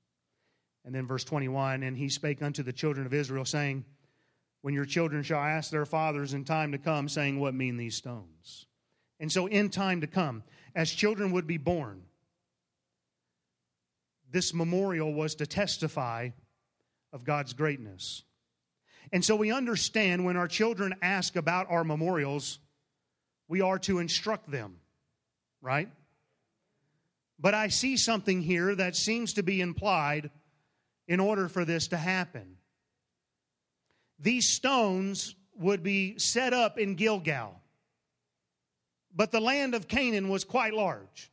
And 0.84 0.94
then 0.94 1.08
verse 1.08 1.24
21, 1.24 1.82
and 1.82 1.98
he 1.98 2.10
spake 2.10 2.44
unto 2.44 2.62
the 2.62 2.74
children 2.74 3.06
of 3.06 3.14
Israel, 3.14 3.46
saying, 3.46 3.86
When 4.62 4.74
your 4.74 4.86
children 4.86 5.24
shall 5.24 5.40
ask 5.40 5.72
their 5.72 5.86
fathers 5.86 6.34
in 6.34 6.44
time 6.44 6.72
to 6.74 6.78
come, 6.78 7.08
saying, 7.08 7.40
What 7.40 7.54
mean 7.54 7.78
these 7.78 7.96
stones? 7.96 8.66
And 9.20 9.32
so, 9.32 9.48
in 9.48 9.70
time 9.70 10.02
to 10.02 10.08
come, 10.08 10.44
as 10.76 10.92
children 10.92 11.32
would 11.32 11.48
be 11.48 11.58
born, 11.58 12.04
this 14.32 14.54
memorial 14.54 15.14
was 15.14 15.36
to 15.36 15.48
testify 15.48 16.30
of 17.14 17.24
God's 17.24 17.54
greatness. 17.54 18.24
And 19.14 19.24
so 19.24 19.36
we 19.36 19.52
understand 19.52 20.26
when 20.26 20.36
our 20.36 20.48
children 20.48 20.96
ask 21.02 21.36
about 21.36 21.68
our 21.70 21.86
memorials, 21.86 22.60
we 23.48 23.62
are 23.62 23.80
to 23.80 24.00
instruct 24.00 24.50
them, 24.50 24.78
right? 25.62 25.90
But 27.40 27.54
I 27.54 27.68
see 27.68 27.98
something 27.98 28.42
here 28.42 28.74
that 28.76 28.96
seems 28.96 29.34
to 29.34 29.44
be 29.44 29.62
implied 29.62 30.32
in 31.08 31.20
order 31.20 31.48
for 31.48 31.66
this 31.66 31.90
to 31.90 31.98
happen. 31.98 32.58
These 34.20 34.50
stones 34.50 35.36
would 35.58 35.84
be 35.84 36.18
set 36.18 36.54
up 36.54 36.80
in 36.80 36.96
Gilgal, 36.96 37.60
but 39.14 39.32
the 39.32 39.42
land 39.42 39.76
of 39.76 39.88
Canaan 39.88 40.30
was 40.30 40.44
quite 40.44 40.74
large. 40.74 41.32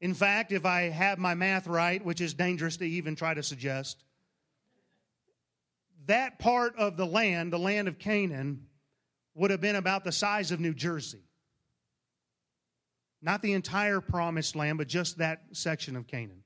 In 0.00 0.14
fact, 0.14 0.52
if 0.52 0.66
I 0.66 0.82
have 0.82 1.18
my 1.18 1.34
math 1.34 1.66
right, 1.66 2.04
which 2.04 2.20
is 2.20 2.34
dangerous 2.34 2.76
to 2.78 2.84
even 2.84 3.14
try 3.14 3.34
to 3.34 3.42
suggest, 3.42 4.04
that 6.06 6.38
part 6.38 6.76
of 6.76 6.96
the 6.96 7.06
land, 7.06 7.52
the 7.52 7.58
land 7.58 7.88
of 7.88 7.98
Canaan, 7.98 8.66
would 9.34 9.50
have 9.50 9.60
been 9.60 9.76
about 9.76 10.04
the 10.04 10.12
size 10.12 10.50
of 10.50 10.60
New 10.60 10.74
Jersey. 10.74 11.22
Not 13.22 13.40
the 13.40 13.52
entire 13.52 14.00
promised 14.00 14.56
land, 14.56 14.78
but 14.78 14.88
just 14.88 15.18
that 15.18 15.42
section 15.52 15.96
of 15.96 16.06
Canaan. 16.06 16.42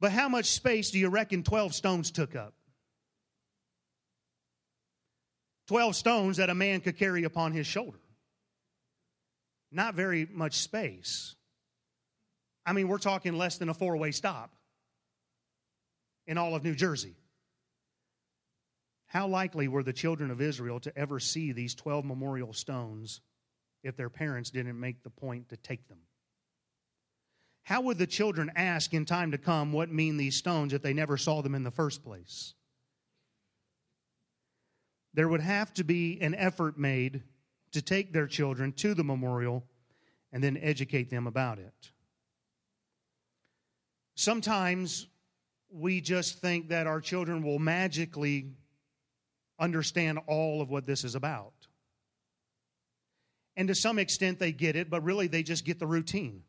But 0.00 0.12
how 0.12 0.28
much 0.28 0.46
space 0.46 0.90
do 0.90 0.98
you 0.98 1.08
reckon 1.08 1.42
12 1.42 1.74
stones 1.74 2.10
took 2.10 2.34
up? 2.34 2.54
12 5.68 5.94
stones 5.94 6.38
that 6.38 6.50
a 6.50 6.54
man 6.54 6.80
could 6.80 6.98
carry 6.98 7.24
upon 7.24 7.52
his 7.52 7.66
shoulder. 7.66 8.00
Not 9.70 9.94
very 9.94 10.26
much 10.30 10.54
space. 10.54 11.34
I 12.66 12.72
mean, 12.72 12.88
we're 12.88 12.98
talking 12.98 13.34
less 13.34 13.58
than 13.58 13.68
a 13.68 13.74
four 13.74 13.96
way 13.96 14.10
stop 14.10 14.50
in 16.26 16.38
all 16.38 16.54
of 16.54 16.64
New 16.64 16.74
Jersey. 16.74 17.14
How 19.12 19.26
likely 19.26 19.68
were 19.68 19.82
the 19.82 19.92
children 19.92 20.30
of 20.30 20.40
Israel 20.40 20.80
to 20.80 20.98
ever 20.98 21.20
see 21.20 21.52
these 21.52 21.74
12 21.74 22.02
memorial 22.02 22.54
stones 22.54 23.20
if 23.82 23.94
their 23.94 24.08
parents 24.08 24.48
didn't 24.48 24.80
make 24.80 25.02
the 25.02 25.10
point 25.10 25.50
to 25.50 25.58
take 25.58 25.86
them? 25.86 25.98
How 27.64 27.82
would 27.82 27.98
the 27.98 28.06
children 28.06 28.50
ask 28.56 28.94
in 28.94 29.04
time 29.04 29.32
to 29.32 29.38
come 29.38 29.70
what 29.70 29.92
mean 29.92 30.16
these 30.16 30.36
stones 30.36 30.72
if 30.72 30.80
they 30.80 30.94
never 30.94 31.18
saw 31.18 31.42
them 31.42 31.54
in 31.54 31.62
the 31.62 31.70
first 31.70 32.02
place? 32.02 32.54
There 35.12 35.28
would 35.28 35.42
have 35.42 35.74
to 35.74 35.84
be 35.84 36.18
an 36.22 36.34
effort 36.34 36.78
made 36.78 37.22
to 37.72 37.82
take 37.82 38.14
their 38.14 38.26
children 38.26 38.72
to 38.76 38.94
the 38.94 39.04
memorial 39.04 39.66
and 40.32 40.42
then 40.42 40.56
educate 40.56 41.10
them 41.10 41.26
about 41.26 41.58
it. 41.58 41.90
Sometimes 44.14 45.06
we 45.68 46.00
just 46.00 46.38
think 46.38 46.70
that 46.70 46.86
our 46.86 47.02
children 47.02 47.42
will 47.42 47.58
magically 47.58 48.54
understand 49.62 50.18
all 50.26 50.60
of 50.60 50.68
what 50.68 50.84
this 50.84 51.04
is 51.04 51.14
about. 51.14 51.52
And 53.56 53.68
to 53.68 53.74
some 53.74 53.98
extent, 53.98 54.38
they 54.38 54.52
get 54.52 54.76
it, 54.76 54.90
but 54.90 55.04
really 55.04 55.28
they 55.28 55.42
just 55.42 55.64
get 55.64 55.78
the 55.78 55.86
routine. 55.86 56.42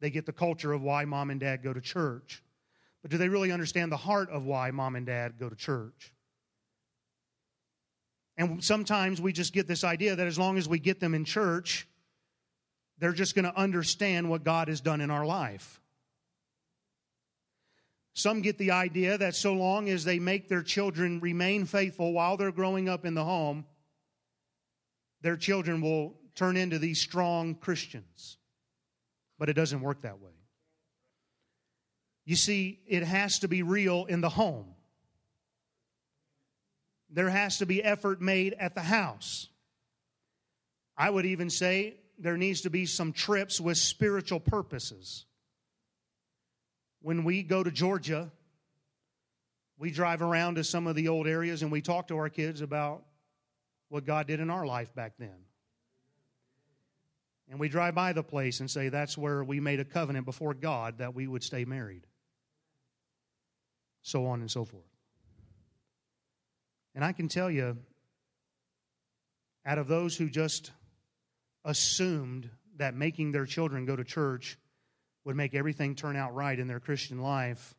They 0.00 0.10
get 0.10 0.26
the 0.26 0.32
culture 0.32 0.72
of 0.72 0.82
why 0.82 1.04
mom 1.06 1.30
and 1.30 1.40
dad 1.40 1.62
go 1.62 1.72
to 1.72 1.80
church. 1.80 2.42
But 3.02 3.10
do 3.10 3.18
they 3.18 3.28
really 3.28 3.52
understand 3.52 3.90
the 3.90 3.96
heart 3.96 4.28
of 4.30 4.44
why 4.44 4.70
mom 4.70 4.96
and 4.96 5.06
dad 5.06 5.34
go 5.38 5.48
to 5.48 5.56
church? 5.56 6.12
And 8.36 8.62
sometimes 8.62 9.20
we 9.20 9.32
just 9.32 9.52
get 9.52 9.66
this 9.66 9.82
idea 9.82 10.14
that 10.14 10.26
as 10.26 10.38
long 10.38 10.58
as 10.58 10.68
we 10.68 10.78
get 10.78 11.00
them 11.00 11.14
in 11.14 11.24
church, 11.24 11.88
they're 12.98 13.12
just 13.12 13.34
going 13.34 13.44
to 13.44 13.56
understand 13.56 14.28
what 14.28 14.44
God 14.44 14.68
has 14.68 14.80
done 14.80 15.00
in 15.00 15.10
our 15.10 15.24
life. 15.24 15.80
Some 18.18 18.42
get 18.42 18.58
the 18.58 18.72
idea 18.72 19.16
that 19.16 19.36
so 19.36 19.52
long 19.52 19.88
as 19.88 20.02
they 20.02 20.18
make 20.18 20.48
their 20.48 20.64
children 20.64 21.20
remain 21.20 21.66
faithful 21.66 22.12
while 22.12 22.36
they're 22.36 22.50
growing 22.50 22.88
up 22.88 23.04
in 23.04 23.14
the 23.14 23.22
home, 23.22 23.64
their 25.20 25.36
children 25.36 25.80
will 25.80 26.16
turn 26.34 26.56
into 26.56 26.80
these 26.80 27.00
strong 27.00 27.54
Christians. 27.54 28.38
But 29.38 29.48
it 29.48 29.52
doesn't 29.52 29.82
work 29.82 30.02
that 30.02 30.18
way. 30.18 30.32
You 32.24 32.34
see, 32.34 32.80
it 32.88 33.04
has 33.04 33.38
to 33.38 33.46
be 33.46 33.62
real 33.62 34.04
in 34.06 34.20
the 34.20 34.28
home. 34.28 34.74
There 37.10 37.30
has 37.30 37.58
to 37.58 37.66
be 37.66 37.84
effort 37.84 38.20
made 38.20 38.52
at 38.58 38.74
the 38.74 38.82
house. 38.82 39.46
I 40.96 41.08
would 41.08 41.24
even 41.24 41.50
say 41.50 41.94
there 42.18 42.36
needs 42.36 42.62
to 42.62 42.70
be 42.70 42.84
some 42.84 43.12
trips 43.12 43.60
with 43.60 43.78
spiritual 43.78 44.40
purposes. 44.40 45.24
When 47.00 47.24
we 47.24 47.42
go 47.42 47.62
to 47.62 47.70
Georgia, 47.70 48.30
we 49.78 49.90
drive 49.90 50.22
around 50.22 50.56
to 50.56 50.64
some 50.64 50.86
of 50.86 50.96
the 50.96 51.08
old 51.08 51.26
areas 51.26 51.62
and 51.62 51.70
we 51.70 51.80
talk 51.80 52.08
to 52.08 52.16
our 52.16 52.28
kids 52.28 52.60
about 52.60 53.04
what 53.88 54.04
God 54.04 54.26
did 54.26 54.40
in 54.40 54.50
our 54.50 54.66
life 54.66 54.94
back 54.94 55.14
then. 55.18 55.44
And 57.50 57.58
we 57.58 57.68
drive 57.68 57.94
by 57.94 58.12
the 58.12 58.22
place 58.22 58.60
and 58.60 58.70
say, 58.70 58.88
that's 58.88 59.16
where 59.16 59.42
we 59.42 59.60
made 59.60 59.80
a 59.80 59.84
covenant 59.84 60.26
before 60.26 60.52
God 60.52 60.98
that 60.98 61.14
we 61.14 61.26
would 61.26 61.42
stay 61.42 61.64
married. 61.64 62.06
So 64.02 64.26
on 64.26 64.40
and 64.40 64.50
so 64.50 64.64
forth. 64.64 64.84
And 66.94 67.04
I 67.04 67.12
can 67.12 67.28
tell 67.28 67.50
you, 67.50 67.78
out 69.64 69.78
of 69.78 69.86
those 69.86 70.16
who 70.16 70.28
just 70.28 70.72
assumed 71.64 72.50
that 72.76 72.94
making 72.94 73.32
their 73.32 73.46
children 73.46 73.86
go 73.86 73.96
to 73.96 74.04
church 74.04 74.58
would 75.24 75.36
make 75.36 75.54
everything 75.54 75.94
turn 75.94 76.16
out 76.16 76.34
right 76.34 76.58
in 76.58 76.66
their 76.66 76.80
Christian 76.80 77.20
life, 77.20 77.74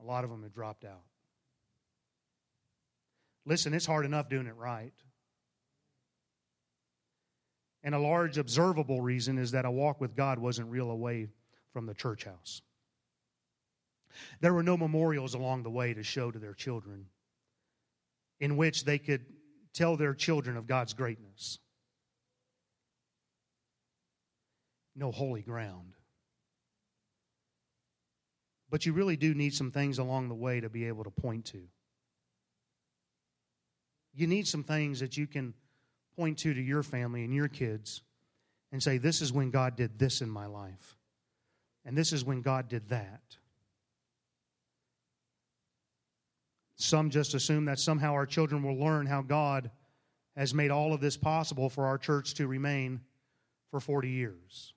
a 0.00 0.04
lot 0.04 0.24
of 0.24 0.30
them 0.30 0.42
have 0.42 0.54
dropped 0.54 0.84
out. 0.84 1.02
Listen, 3.46 3.74
it's 3.74 3.86
hard 3.86 4.06
enough 4.06 4.28
doing 4.28 4.46
it 4.46 4.56
right. 4.56 4.92
And 7.82 7.94
a 7.94 7.98
large 7.98 8.38
observable 8.38 9.02
reason 9.02 9.36
is 9.36 9.50
that 9.50 9.66
a 9.66 9.70
walk 9.70 10.00
with 10.00 10.16
God 10.16 10.38
wasn't 10.38 10.70
real 10.70 10.90
away 10.90 11.28
from 11.72 11.84
the 11.84 11.94
church 11.94 12.24
house. 12.24 12.62
There 14.40 14.54
were 14.54 14.62
no 14.62 14.76
memorials 14.76 15.34
along 15.34 15.62
the 15.62 15.70
way 15.70 15.92
to 15.92 16.02
show 16.02 16.30
to 16.30 16.38
their 16.38 16.54
children 16.54 17.06
in 18.40 18.56
which 18.56 18.84
they 18.84 18.98
could 18.98 19.26
tell 19.74 19.96
their 19.96 20.14
children 20.14 20.56
of 20.56 20.66
God's 20.66 20.94
greatness. 20.94 21.58
No 24.96 25.10
holy 25.10 25.42
ground. 25.42 25.94
But 28.70 28.86
you 28.86 28.92
really 28.92 29.16
do 29.16 29.34
need 29.34 29.54
some 29.54 29.70
things 29.70 29.98
along 29.98 30.28
the 30.28 30.34
way 30.34 30.60
to 30.60 30.68
be 30.68 30.86
able 30.86 31.04
to 31.04 31.10
point 31.10 31.46
to. 31.46 31.60
You 34.14 34.26
need 34.26 34.46
some 34.46 34.64
things 34.64 35.00
that 35.00 35.16
you 35.16 35.26
can 35.26 35.54
point 36.16 36.38
to 36.38 36.54
to 36.54 36.60
your 36.60 36.82
family 36.82 37.24
and 37.24 37.34
your 37.34 37.48
kids 37.48 38.02
and 38.72 38.82
say, 38.82 38.98
This 38.98 39.20
is 39.20 39.32
when 39.32 39.50
God 39.50 39.76
did 39.76 39.98
this 39.98 40.20
in 40.20 40.30
my 40.30 40.46
life. 40.46 40.96
And 41.84 41.96
this 41.96 42.12
is 42.12 42.24
when 42.24 42.40
God 42.40 42.68
did 42.68 42.88
that. 42.88 43.22
Some 46.76 47.10
just 47.10 47.34
assume 47.34 47.66
that 47.66 47.78
somehow 47.78 48.12
our 48.12 48.26
children 48.26 48.62
will 48.62 48.76
learn 48.76 49.06
how 49.06 49.22
God 49.22 49.70
has 50.36 50.52
made 50.52 50.70
all 50.70 50.92
of 50.92 51.00
this 51.00 51.16
possible 51.16 51.68
for 51.68 51.86
our 51.86 51.98
church 51.98 52.34
to 52.34 52.48
remain 52.48 53.00
for 53.70 53.80
40 53.80 54.08
years. 54.08 54.74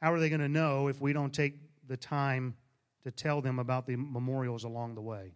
How 0.00 0.12
are 0.12 0.20
they 0.20 0.28
going 0.28 0.40
to 0.40 0.48
know 0.48 0.88
if 0.88 1.00
we 1.00 1.12
don't 1.12 1.32
take 1.32 1.54
the 1.86 1.96
time 1.96 2.54
to 3.04 3.10
tell 3.10 3.40
them 3.40 3.58
about 3.58 3.86
the 3.86 3.96
memorials 3.96 4.64
along 4.64 4.94
the 4.94 5.00
way? 5.00 5.32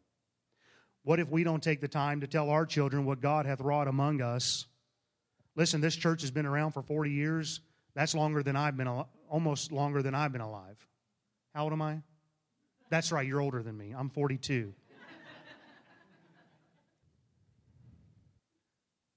What 1.04 1.18
if 1.18 1.28
we 1.28 1.42
don't 1.42 1.62
take 1.62 1.80
the 1.80 1.88
time 1.88 2.20
to 2.20 2.26
tell 2.26 2.50
our 2.50 2.64
children 2.64 3.04
what 3.04 3.20
God 3.20 3.44
hath 3.44 3.60
wrought 3.60 3.88
among 3.88 4.20
us? 4.20 4.66
Listen, 5.56 5.80
this 5.80 5.96
church 5.96 6.20
has 6.20 6.30
been 6.30 6.46
around 6.46 6.72
for 6.72 6.82
40 6.82 7.10
years. 7.10 7.60
That's 7.94 8.14
longer 8.14 8.42
than 8.42 8.56
I've 8.56 8.76
been, 8.76 8.88
almost 9.28 9.72
longer 9.72 10.02
than 10.02 10.14
I've 10.14 10.32
been 10.32 10.40
alive. 10.40 10.76
How 11.54 11.64
old 11.64 11.72
am 11.72 11.82
I? 11.82 12.02
That's 12.88 13.10
right, 13.10 13.26
you're 13.26 13.40
older 13.40 13.62
than 13.62 13.76
me. 13.76 13.94
I'm 13.96 14.10
42. 14.10 14.74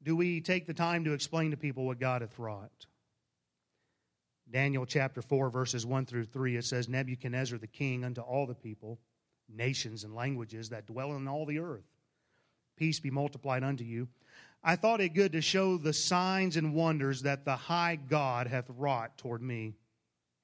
Do 0.01 0.15
we 0.15 0.39
take 0.39 0.67
the 0.67 0.73
time 0.73 1.05
to 1.05 1.13
explain 1.13 1.51
to 1.51 1.57
people 1.57 1.85
what 1.85 1.99
God 1.99 2.21
hath 2.21 2.37
wrought? 2.37 2.85
Daniel 4.49 4.85
chapter 4.85 5.21
4, 5.21 5.49
verses 5.49 5.85
1 5.85 6.05
through 6.05 6.25
3, 6.25 6.57
it 6.57 6.65
says, 6.65 6.87
Nebuchadnezzar 6.87 7.57
the 7.57 7.67
king 7.67 8.03
unto 8.03 8.21
all 8.21 8.45
the 8.45 8.55
people 8.55 8.99
nations 9.53 10.03
and 10.03 10.15
languages 10.15 10.69
that 10.69 10.87
dwell 10.87 11.15
in 11.15 11.27
all 11.27 11.45
the 11.45 11.59
earth. 11.59 11.85
Peace 12.77 12.99
be 12.99 13.11
multiplied 13.11 13.63
unto 13.63 13.83
you. 13.83 14.07
I 14.63 14.75
thought 14.75 15.01
it 15.01 15.13
good 15.13 15.33
to 15.33 15.41
show 15.41 15.77
the 15.77 15.93
signs 15.93 16.57
and 16.57 16.73
wonders 16.73 17.21
that 17.21 17.45
the 17.45 17.55
high 17.55 17.95
God 17.95 18.47
hath 18.47 18.65
wrought 18.69 19.17
toward 19.17 19.41
me. 19.41 19.75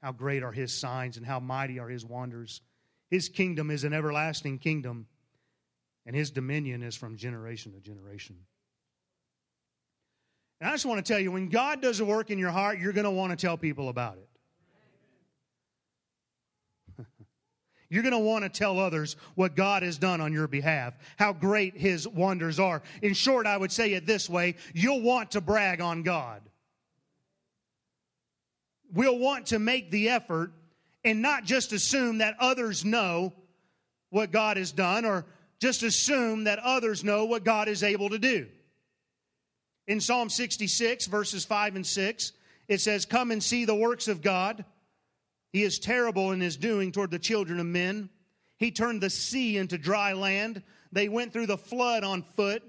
How 0.01 0.11
great 0.11 0.43
are 0.43 0.51
his 0.51 0.71
signs 0.71 1.17
and 1.17 1.25
how 1.25 1.39
mighty 1.39 1.79
are 1.79 1.89
his 1.89 2.05
wonders. 2.05 2.61
His 3.09 3.29
kingdom 3.29 3.69
is 3.69 3.83
an 3.83 3.93
everlasting 3.93 4.59
kingdom, 4.59 5.07
and 6.05 6.15
his 6.15 6.31
dominion 6.31 6.81
is 6.81 6.95
from 6.95 7.17
generation 7.17 7.73
to 7.73 7.79
generation. 7.79 8.37
And 10.61 10.69
I 10.69 10.73
just 10.73 10.85
want 10.85 11.03
to 11.03 11.11
tell 11.11 11.19
you 11.19 11.31
when 11.31 11.49
God 11.49 11.81
does 11.81 11.99
a 11.99 12.05
work 12.05 12.29
in 12.29 12.37
your 12.37 12.51
heart, 12.51 12.77
you're 12.77 12.93
going 12.93 13.05
to 13.05 13.11
want 13.11 13.31
to 13.31 13.35
tell 13.35 13.57
people 13.57 13.89
about 13.89 14.19
it. 16.99 17.05
You're 17.89 18.03
going 18.03 18.13
to 18.13 18.19
want 18.19 18.43
to 18.43 18.49
tell 18.49 18.79
others 18.79 19.15
what 19.33 19.55
God 19.55 19.81
has 19.81 19.97
done 19.97 20.21
on 20.21 20.31
your 20.31 20.47
behalf, 20.47 20.93
how 21.17 21.33
great 21.33 21.75
His 21.75 22.07
wonders 22.07 22.59
are. 22.59 22.83
In 23.01 23.15
short, 23.15 23.47
I 23.47 23.57
would 23.57 23.71
say 23.71 23.93
it 23.93 24.05
this 24.05 24.29
way 24.29 24.55
you'll 24.73 25.01
want 25.01 25.31
to 25.31 25.41
brag 25.41 25.81
on 25.81 26.03
God. 26.03 26.43
We'll 28.93 29.17
want 29.17 29.47
to 29.47 29.57
make 29.57 29.89
the 29.89 30.09
effort 30.09 30.53
and 31.03 31.23
not 31.23 31.43
just 31.43 31.73
assume 31.73 32.19
that 32.19 32.35
others 32.39 32.85
know 32.85 33.33
what 34.11 34.31
God 34.31 34.57
has 34.57 34.71
done 34.71 35.05
or 35.05 35.25
just 35.59 35.81
assume 35.81 36.43
that 36.43 36.59
others 36.59 37.03
know 37.03 37.25
what 37.25 37.43
God 37.43 37.67
is 37.67 37.81
able 37.81 38.09
to 38.11 38.19
do. 38.19 38.47
In 39.91 39.99
Psalm 39.99 40.29
66, 40.29 41.07
verses 41.07 41.43
5 41.43 41.75
and 41.75 41.85
6, 41.85 42.31
it 42.67 42.79
says, 42.79 43.05
Come 43.05 43.31
and 43.31 43.43
see 43.43 43.65
the 43.65 43.75
works 43.75 44.07
of 44.07 44.21
God 44.21 44.63
he 45.51 45.63
is 45.63 45.79
terrible 45.79 46.31
in 46.31 46.39
his 46.39 46.55
doing 46.55 46.91
toward 46.91 47.11
the 47.11 47.19
children 47.19 47.59
of 47.59 47.65
men. 47.65 48.09
He 48.57 48.71
turned 48.71 49.01
the 49.01 49.09
sea 49.09 49.57
into 49.57 49.77
dry 49.77 50.13
land. 50.13 50.63
They 50.91 51.09
went 51.09 51.33
through 51.33 51.47
the 51.47 51.57
flood 51.57 52.03
on 52.03 52.23
foot. 52.23 52.63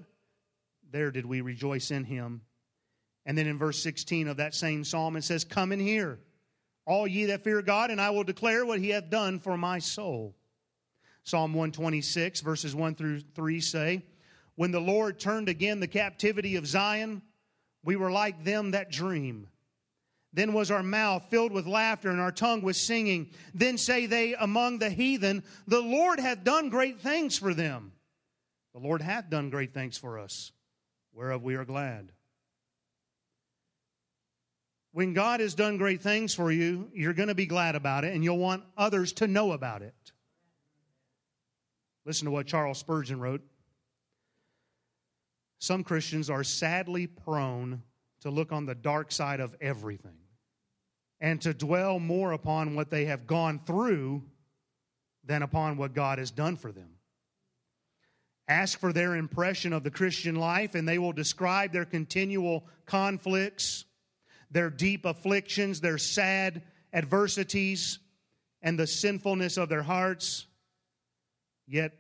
There 0.90 1.11
did 1.11 1.24
we 1.24 1.40
rejoice 1.40 1.90
in 1.90 2.04
him. 2.04 2.42
And 3.24 3.38
then 3.38 3.46
in 3.46 3.56
verse 3.56 3.78
16 3.80 4.26
of 4.26 4.38
that 4.38 4.54
same 4.54 4.82
psalm, 4.82 5.16
it 5.16 5.22
says, 5.22 5.44
Come 5.44 5.70
and 5.70 5.80
hear, 5.80 6.18
all 6.87 7.06
ye 7.06 7.26
that 7.26 7.44
fear 7.44 7.62
God, 7.62 7.90
and 7.92 8.00
I 8.00 8.11
will 8.11 8.24
declare 8.24 8.66
what 8.66 8.80
he 8.80 8.90
hath 8.90 9.11
done 9.11 9.38
for 9.38 9.56
my 9.56 9.78
soul. 9.78 10.35
Psalm 11.22 11.52
126, 11.52 12.40
verses 12.40 12.74
1 12.74 12.96
through 12.96 13.20
3 13.20 13.61
say, 13.61 14.02
When 14.56 14.70
the 14.70 14.80
Lord 14.80 15.18
turned 15.18 15.48
again 15.48 15.80
the 15.80 15.86
captivity 15.86 16.56
of 16.56 16.66
Zion, 16.66 17.22
we 17.84 17.96
were 17.96 18.10
like 18.10 18.44
them 18.44 18.72
that 18.72 18.90
dream. 18.90 19.48
Then 20.32 20.52
was 20.52 20.70
our 20.70 20.82
mouth 20.82 21.26
filled 21.28 21.52
with 21.52 21.66
laughter 21.66 22.10
and 22.10 22.20
our 22.20 22.32
tongue 22.32 22.62
with 22.62 22.76
singing. 22.76 23.30
Then 23.54 23.76
say 23.76 24.06
they 24.06 24.34
among 24.34 24.78
the 24.78 24.90
heathen, 24.90 25.44
The 25.66 25.80
Lord 25.80 26.20
hath 26.20 26.42
done 26.42 26.70
great 26.70 27.00
things 27.00 27.38
for 27.38 27.52
them. 27.52 27.92
The 28.72 28.80
Lord 28.80 29.02
hath 29.02 29.28
done 29.28 29.50
great 29.50 29.74
things 29.74 29.98
for 29.98 30.18
us, 30.18 30.52
whereof 31.12 31.42
we 31.42 31.56
are 31.56 31.66
glad. 31.66 32.12
When 34.92 35.14
God 35.14 35.40
has 35.40 35.54
done 35.54 35.78
great 35.78 36.02
things 36.02 36.34
for 36.34 36.50
you, 36.50 36.90
you're 36.94 37.14
going 37.14 37.28
to 37.28 37.34
be 37.34 37.46
glad 37.46 37.74
about 37.76 38.04
it 38.04 38.14
and 38.14 38.22
you'll 38.22 38.38
want 38.38 38.64
others 38.76 39.12
to 39.14 39.26
know 39.26 39.52
about 39.52 39.82
it. 39.82 39.94
Listen 42.04 42.26
to 42.26 42.30
what 42.30 42.46
Charles 42.46 42.78
Spurgeon 42.78 43.20
wrote. 43.20 43.42
Some 45.62 45.85
Christians 45.85 46.29
are 46.29 46.42
sadly 46.42 47.07
prone 47.07 47.85
to 48.22 48.31
look 48.31 48.51
on 48.51 48.66
the 48.66 48.75
dark 48.75 49.12
side 49.12 49.38
of 49.38 49.55
everything 49.61 50.18
and 51.20 51.40
to 51.42 51.55
dwell 51.55 52.01
more 52.01 52.33
upon 52.33 52.75
what 52.75 52.90
they 52.90 53.05
have 53.05 53.29
gone 53.29 53.61
through 53.64 54.25
than 55.22 55.40
upon 55.42 55.77
what 55.77 55.94
God 55.94 56.18
has 56.18 56.33
done 56.33 56.57
for 56.57 56.72
them. 56.72 56.96
Ask 58.48 58.81
for 58.81 58.92
their 58.92 59.14
impression 59.14 59.72
of 59.72 59.85
the 59.85 59.90
Christian 59.92 60.35
life, 60.35 60.75
and 60.75 60.88
they 60.88 60.98
will 60.98 61.12
describe 61.12 61.70
their 61.70 61.85
continual 61.85 62.66
conflicts, 62.85 63.85
their 64.51 64.68
deep 64.68 65.05
afflictions, 65.05 65.81
their 65.81 65.96
sad 65.96 66.64
adversities, 66.92 68.01
and 68.62 68.77
the 68.77 68.88
sinfulness 68.88 69.57
of 69.59 69.68
their 69.68 69.85
hearts, 69.85 70.44
yet 71.68 71.92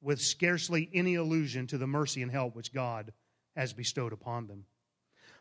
with 0.00 0.20
scarcely 0.20 0.88
any 0.92 1.16
allusion 1.16 1.66
to 1.68 1.78
the 1.78 1.86
mercy 1.86 2.22
and 2.22 2.30
help 2.30 2.54
which 2.54 2.72
God 2.72 3.12
has 3.56 3.72
bestowed 3.72 4.12
upon 4.12 4.46
them. 4.46 4.64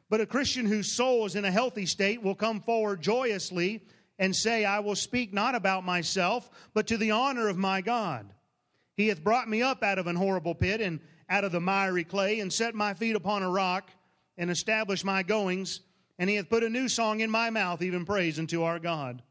But 0.09 0.21
a 0.21 0.25
Christian 0.25 0.65
whose 0.65 0.91
soul 0.91 1.25
is 1.25 1.35
in 1.35 1.45
a 1.45 1.51
healthy 1.51 1.85
state 1.85 2.21
will 2.21 2.35
come 2.35 2.61
forward 2.61 3.01
joyously 3.01 3.83
and 4.17 4.35
say, 4.35 4.65
I 4.65 4.79
will 4.79 4.95
speak 4.95 5.33
not 5.33 5.53
about 5.53 5.85
myself, 5.85 6.49
but 6.73 6.87
to 6.87 6.97
the 6.97 7.11
honor 7.11 7.49
of 7.49 7.57
my 7.57 7.81
God. 7.81 8.33
He 8.95 9.09
hath 9.09 9.23
brought 9.23 9.47
me 9.47 9.61
up 9.61 9.83
out 9.83 9.99
of 9.99 10.07
an 10.07 10.15
horrible 10.15 10.55
pit 10.55 10.81
and 10.81 10.99
out 11.29 11.43
of 11.43 11.51
the 11.51 11.59
miry 11.59 12.05
clay, 12.05 12.39
and 12.39 12.51
set 12.51 12.73
my 12.73 12.93
feet 12.93 13.15
upon 13.15 13.43
a 13.43 13.49
rock, 13.49 13.91
and 14.37 14.49
established 14.49 15.03
my 15.03 15.23
goings, 15.23 15.81
and 16.17 16.29
he 16.29 16.37
hath 16.37 16.49
put 16.49 16.63
a 16.63 16.69
new 16.69 16.87
song 16.87 17.19
in 17.19 17.29
my 17.29 17.49
mouth, 17.49 17.81
even 17.81 18.05
praise 18.05 18.39
unto 18.39 18.63
our 18.63 18.79
God. 18.79 19.21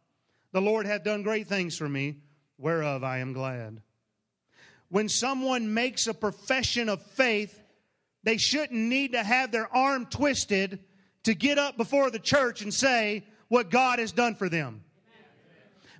The 0.52 0.60
Lord 0.60 0.86
hath 0.86 1.04
done 1.04 1.22
great 1.22 1.48
things 1.48 1.76
for 1.76 1.88
me, 1.88 2.18
whereof 2.58 3.02
I 3.02 3.18
am 3.18 3.32
glad. 3.32 3.80
When 4.88 5.08
someone 5.08 5.74
makes 5.74 6.06
a 6.06 6.14
profession 6.14 6.88
of 6.88 7.02
faith, 7.02 7.60
they 8.22 8.36
shouldn't 8.36 8.72
need 8.72 9.12
to 9.12 9.22
have 9.22 9.52
their 9.52 9.74
arm 9.74 10.06
twisted 10.06 10.80
to 11.24 11.34
get 11.34 11.58
up 11.58 11.76
before 11.76 12.10
the 12.10 12.18
church 12.18 12.62
and 12.62 12.72
say 12.72 13.24
what 13.48 13.70
God 13.70 13.98
has 13.98 14.12
done 14.12 14.34
for 14.34 14.48
them. 14.48 14.82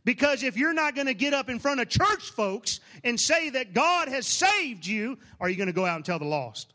Because 0.04 0.44
if 0.44 0.56
you're 0.56 0.72
not 0.72 0.94
going 0.94 1.08
to 1.08 1.14
get 1.14 1.34
up 1.34 1.48
in 1.48 1.58
front 1.58 1.80
of 1.80 1.88
church 1.88 2.30
folks 2.30 2.78
and 3.02 3.18
say 3.18 3.50
that 3.50 3.74
God 3.74 4.08
has 4.08 4.24
saved 4.26 4.86
you, 4.86 5.18
are 5.40 5.50
you 5.50 5.56
going 5.56 5.66
to 5.66 5.72
go 5.72 5.84
out 5.84 5.96
and 5.96 6.04
tell 6.04 6.20
the 6.20 6.24
lost? 6.24 6.72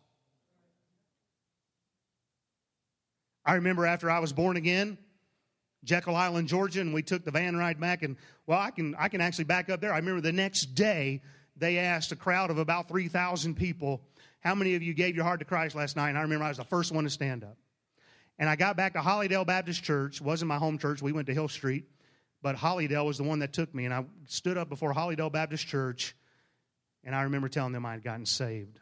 I 3.46 3.56
remember 3.56 3.86
after 3.86 4.12
I 4.12 4.20
was 4.20 4.34
born 4.34 4.58
again, 4.58 4.98
Jekyll 5.86 6.16
Island, 6.16 6.50
Georgia, 6.50 6.82
and 6.82 6.94
we 6.94 7.02
took 7.02 7.24
the 7.24 7.32
van 7.32 7.56
ride 7.56 7.80
back. 7.80 8.04
And 8.04 8.18
well, 8.46 8.60
I 8.60 8.70
can 8.72 8.96
I 9.00 9.08
can 9.08 9.22
actually 9.22 9.46
back 9.46 9.70
up 9.70 9.82
there. 9.82 9.94
I 9.94 9.98
remember 9.98 10.22
the 10.22 10.34
next 10.34 10.76
day 10.76 11.22
they 11.62 11.78
asked 11.78 12.12
a 12.12 12.16
crowd 12.16 12.50
of 12.50 12.58
about 12.58 12.90
three 12.90 13.08
thousand 13.08 13.56
people, 13.56 14.02
"How 14.42 14.56
many 14.56 14.76
of 14.76 14.84
you 14.84 14.94
gave 14.94 15.16
your 15.16 15.24
heart 15.24 15.40
to 15.40 15.46
Christ 15.46 15.76
last 15.76 15.96
night?" 15.96 16.10
And 16.10 16.18
I 16.18 16.22
remember 16.22 16.44
I 16.44 16.50
was 16.50 16.58
the 16.58 16.66
first 16.66 16.92
one 16.92 17.06
to 17.06 17.10
stand 17.10 17.44
up. 17.44 17.58
And 18.38 18.50
I 18.50 18.56
got 18.56 18.76
back 18.76 18.94
to 18.94 19.00
Hollydale 19.00 19.46
Baptist 19.46 19.84
Church. 19.84 20.20
wasn't 20.20 20.50
my 20.50 20.58
home 20.58 20.80
church. 20.80 21.02
We 21.02 21.12
went 21.12 21.28
to 21.28 21.34
Hill 21.34 21.48
Street, 21.48 21.86
but 22.42 22.56
Hollydale 22.56 23.06
was 23.06 23.18
the 23.18 23.24
one 23.24 23.40
that 23.40 23.54
took 23.54 23.74
me. 23.74 23.86
And 23.86 23.94
I 23.94 24.04
stood 24.26 24.58
up 24.58 24.68
before 24.68 24.92
Hollydale 24.92 25.32
Baptist 25.32 25.68
Church, 25.68 26.16
and 27.04 27.16
I 27.16 27.22
remember 27.24 27.48
telling 27.48 27.72
them 27.72 27.86
I 27.86 27.92
had 27.92 28.04
gotten 28.04 28.26
saved. 28.26 28.80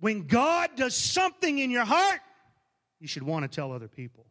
When 0.00 0.26
God 0.26 0.70
does 0.74 0.96
something 0.96 1.60
in 1.60 1.70
your 1.70 1.84
heart, 1.84 2.20
you 2.98 3.06
should 3.06 3.22
want 3.22 3.44
to 3.44 3.48
tell 3.48 3.72
other 3.72 3.86
people. 3.86 4.26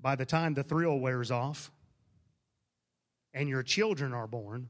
By 0.00 0.16
the 0.16 0.26
time 0.26 0.54
the 0.54 0.64
thrill 0.64 0.98
wears 0.98 1.30
off 1.30 1.70
and 3.34 3.48
your 3.48 3.62
children 3.62 4.12
are 4.12 4.26
born, 4.26 4.68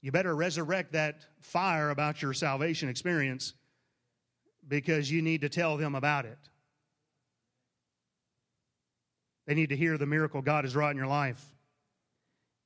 you 0.00 0.10
better 0.12 0.34
resurrect 0.34 0.92
that 0.92 1.26
fire 1.40 1.90
about 1.90 2.22
your 2.22 2.32
salvation 2.32 2.88
experience 2.88 3.54
because 4.66 5.10
you 5.10 5.22
need 5.22 5.40
to 5.42 5.48
tell 5.48 5.76
them 5.76 5.94
about 5.94 6.24
it. 6.24 6.38
They 9.46 9.54
need 9.54 9.70
to 9.70 9.76
hear 9.76 9.98
the 9.98 10.06
miracle 10.06 10.42
God 10.42 10.64
has 10.64 10.74
wrought 10.74 10.92
in 10.92 10.96
your 10.96 11.06
life. 11.06 11.44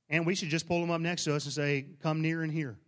And 0.09 0.27
we 0.27 0.35
should 0.35 0.51
just 0.51 0.69
pull 0.69 0.81
them 0.81 0.91
up 0.91 1.01
next 1.01 1.25
to 1.25 1.35
us 1.35 1.45
and 1.45 1.53
say, 1.53 1.87
Come 2.03 2.23
near 2.23 2.43
and 2.43 2.53
hear. 2.53 2.79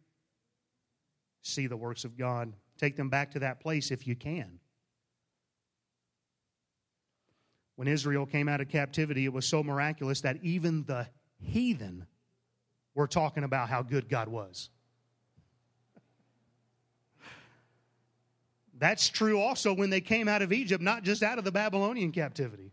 See 1.42 1.66
the 1.66 1.76
works 1.76 2.04
of 2.04 2.16
God. 2.16 2.52
Take 2.78 2.96
them 2.96 3.08
back 3.08 3.32
to 3.32 3.40
that 3.40 3.60
place 3.60 3.90
if 3.90 4.06
you 4.06 4.14
can. 4.14 4.60
When 7.76 7.88
Israel 7.88 8.26
came 8.26 8.48
out 8.48 8.60
of 8.60 8.68
captivity, 8.68 9.24
it 9.24 9.32
was 9.32 9.46
so 9.46 9.62
miraculous 9.62 10.20
that 10.22 10.38
even 10.42 10.84
the 10.84 11.08
heathen 11.40 12.06
were 12.98 13.06
talking 13.06 13.44
about 13.44 13.68
how 13.68 13.80
good 13.80 14.08
God 14.08 14.26
was. 14.26 14.70
That's 18.76 19.08
true 19.08 19.40
also 19.40 19.72
when 19.72 19.88
they 19.88 20.00
came 20.00 20.26
out 20.26 20.42
of 20.42 20.52
Egypt, 20.52 20.82
not 20.82 21.04
just 21.04 21.22
out 21.22 21.38
of 21.38 21.44
the 21.44 21.52
Babylonian 21.52 22.10
captivity. 22.10 22.72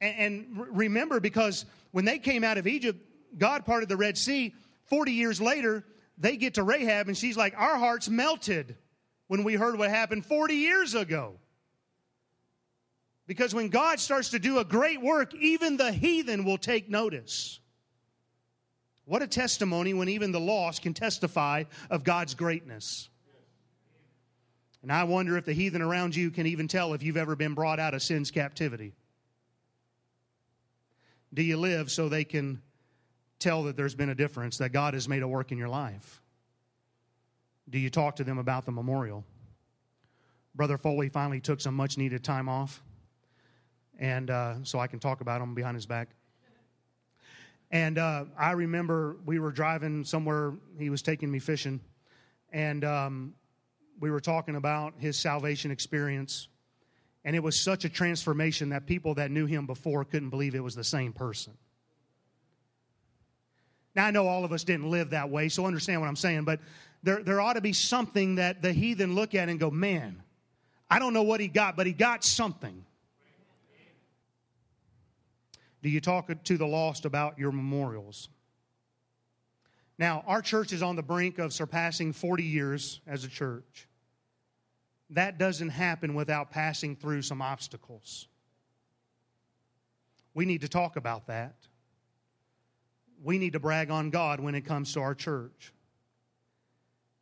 And, 0.00 0.14
and, 0.18 0.66
remember, 0.76 1.18
because 1.18 1.64
when 1.90 2.04
they 2.04 2.18
came 2.18 2.44
out 2.44 2.58
of 2.58 2.68
Egypt, 2.68 3.00
God 3.36 3.66
parted 3.66 3.88
the 3.88 3.96
Red 3.96 4.16
Sea. 4.16 4.54
40 4.84 5.12
years 5.12 5.40
later, 5.40 5.84
they 6.16 6.36
get 6.36 6.54
to 6.54 6.62
Rahab, 6.62 7.08
and 7.08 7.16
she's 7.16 7.36
like, 7.36 7.54
Our 7.56 7.78
hearts 7.78 8.08
melted 8.08 8.76
when 9.26 9.42
we 9.42 9.54
heard 9.54 9.78
what 9.78 9.90
happened 9.90 10.24
40 10.26 10.54
years 10.54 10.94
ago. 10.94 11.40
Because 13.26 13.52
when 13.52 13.68
God 13.68 13.98
starts 13.98 14.30
to 14.30 14.38
do 14.38 14.58
a 14.58 14.64
great 14.64 15.00
work, 15.00 15.34
even 15.34 15.76
the 15.76 15.90
heathen 15.90 16.44
will 16.44 16.58
take 16.58 16.88
notice. 16.88 17.58
What 19.04 19.22
a 19.22 19.26
testimony 19.26 19.94
when 19.94 20.08
even 20.08 20.32
the 20.32 20.40
lost 20.40 20.82
can 20.82 20.94
testify 20.94 21.64
of 21.90 22.04
God's 22.04 22.34
greatness. 22.34 23.08
And 24.82 24.90
I 24.90 25.04
wonder 25.04 25.36
if 25.36 25.44
the 25.44 25.52
heathen 25.52 25.82
around 25.82 26.16
you 26.16 26.30
can 26.30 26.46
even 26.46 26.68
tell 26.68 26.92
if 26.94 27.02
you've 27.02 27.16
ever 27.16 27.36
been 27.36 27.54
brought 27.54 27.78
out 27.78 27.94
of 27.94 28.02
sin's 28.02 28.30
captivity. 28.30 28.94
Do 31.34 31.42
you 31.42 31.56
live 31.56 31.90
so 31.90 32.08
they 32.08 32.24
can 32.24 32.60
tell 33.38 33.64
that 33.64 33.76
there's 33.76 33.94
been 33.94 34.10
a 34.10 34.14
difference, 34.14 34.58
that 34.58 34.70
God 34.70 34.94
has 34.94 35.08
made 35.08 35.22
a 35.22 35.28
work 35.28 35.52
in 35.52 35.58
your 35.58 35.68
life? 35.68 36.20
Do 37.70 37.78
you 37.78 37.90
talk 37.90 38.16
to 38.16 38.24
them 38.24 38.38
about 38.38 38.66
the 38.66 38.72
memorial? 38.72 39.24
Brother 40.54 40.78
Foley 40.78 41.08
finally 41.08 41.40
took 41.40 41.60
some 41.60 41.74
much 41.74 41.96
needed 41.96 42.22
time 42.22 42.48
off 42.48 42.82
and 43.98 44.30
uh, 44.30 44.54
so 44.64 44.78
I 44.78 44.86
can 44.86 44.98
talk 44.98 45.20
about 45.20 45.40
him 45.40 45.54
behind 45.54 45.76
his 45.76 45.86
back. 45.86 46.08
And 47.72 47.96
uh, 47.96 48.26
I 48.38 48.52
remember 48.52 49.16
we 49.24 49.38
were 49.38 49.50
driving 49.50 50.04
somewhere, 50.04 50.52
he 50.78 50.90
was 50.90 51.00
taking 51.00 51.30
me 51.30 51.38
fishing, 51.38 51.80
and 52.52 52.84
um, 52.84 53.34
we 53.98 54.10
were 54.10 54.20
talking 54.20 54.56
about 54.56 54.92
his 54.98 55.18
salvation 55.18 55.70
experience. 55.70 56.48
And 57.24 57.34
it 57.34 57.42
was 57.42 57.58
such 57.58 57.86
a 57.86 57.88
transformation 57.88 58.68
that 58.70 58.86
people 58.86 59.14
that 59.14 59.30
knew 59.30 59.46
him 59.46 59.66
before 59.66 60.04
couldn't 60.04 60.28
believe 60.28 60.54
it 60.54 60.62
was 60.62 60.74
the 60.74 60.84
same 60.84 61.14
person. 61.14 61.54
Now, 63.94 64.06
I 64.06 64.10
know 64.10 64.26
all 64.26 64.44
of 64.44 64.52
us 64.52 64.64
didn't 64.64 64.90
live 64.90 65.10
that 65.10 65.30
way, 65.30 65.48
so 65.48 65.64
understand 65.64 66.00
what 66.00 66.08
I'm 66.08 66.16
saying, 66.16 66.44
but 66.44 66.60
there, 67.02 67.22
there 67.22 67.40
ought 67.40 67.54
to 67.54 67.60
be 67.60 67.72
something 67.72 68.36
that 68.36 68.60
the 68.60 68.72
heathen 68.72 69.14
look 69.14 69.34
at 69.34 69.48
and 69.48 69.58
go, 69.58 69.70
man, 69.70 70.22
I 70.90 70.98
don't 70.98 71.14
know 71.14 71.22
what 71.22 71.40
he 71.40 71.48
got, 71.48 71.76
but 71.76 71.86
he 71.86 71.92
got 71.92 72.22
something. 72.22 72.84
Do 75.82 75.90
you 75.90 76.00
talk 76.00 76.30
to 76.44 76.56
the 76.56 76.66
lost 76.66 77.04
about 77.04 77.38
your 77.38 77.52
memorials? 77.52 78.28
Now, 79.98 80.24
our 80.26 80.40
church 80.42 80.72
is 80.72 80.82
on 80.82 80.96
the 80.96 81.02
brink 81.02 81.38
of 81.38 81.52
surpassing 81.52 82.12
40 82.12 82.44
years 82.44 83.00
as 83.06 83.24
a 83.24 83.28
church. 83.28 83.88
That 85.10 85.38
doesn't 85.38 85.68
happen 85.68 86.14
without 86.14 86.50
passing 86.50 86.96
through 86.96 87.22
some 87.22 87.42
obstacles. 87.42 88.28
We 90.34 90.46
need 90.46 90.62
to 90.62 90.68
talk 90.68 90.96
about 90.96 91.26
that. 91.26 91.56
We 93.22 93.38
need 93.38 93.52
to 93.52 93.60
brag 93.60 93.90
on 93.90 94.10
God 94.10 94.40
when 94.40 94.54
it 94.54 94.62
comes 94.62 94.94
to 94.94 95.00
our 95.00 95.14
church. 95.14 95.72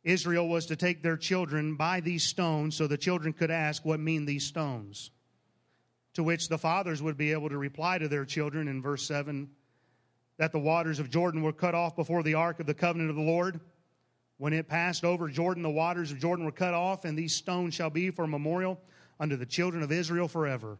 Israel 0.03 0.47
was 0.47 0.65
to 0.67 0.75
take 0.75 1.03
their 1.03 1.17
children 1.17 1.75
by 1.75 1.99
these 1.99 2.23
stones 2.23 2.75
so 2.75 2.87
the 2.87 2.97
children 2.97 3.33
could 3.33 3.51
ask, 3.51 3.85
What 3.85 3.99
mean 3.99 4.25
these 4.25 4.45
stones? 4.45 5.11
To 6.15 6.23
which 6.23 6.49
the 6.49 6.57
fathers 6.57 7.01
would 7.01 7.17
be 7.17 7.31
able 7.31 7.49
to 7.49 7.57
reply 7.57 7.97
to 7.97 8.07
their 8.07 8.25
children 8.25 8.67
in 8.67 8.81
verse 8.81 9.03
7 9.07 9.49
that 10.41 10.51
the 10.51 10.59
waters 10.59 10.99
of 10.99 11.11
Jordan 11.11 11.43
were 11.43 11.53
cut 11.53 11.75
off 11.75 11.95
before 11.95 12.23
the 12.23 12.33
ark 12.33 12.59
of 12.59 12.65
the 12.65 12.73
covenant 12.73 13.11
of 13.11 13.15
the 13.15 13.21
Lord. 13.21 13.59
When 14.37 14.53
it 14.53 14.67
passed 14.67 15.05
over 15.05 15.29
Jordan, 15.29 15.61
the 15.61 15.69
waters 15.69 16.11
of 16.11 16.17
Jordan 16.17 16.45
were 16.45 16.51
cut 16.51 16.73
off, 16.73 17.05
and 17.05 17.15
these 17.15 17.35
stones 17.35 17.75
shall 17.75 17.91
be 17.91 18.09
for 18.09 18.23
a 18.23 18.27
memorial 18.27 18.81
unto 19.19 19.35
the 19.35 19.45
children 19.45 19.83
of 19.83 19.91
Israel 19.91 20.27
forever. 20.27 20.79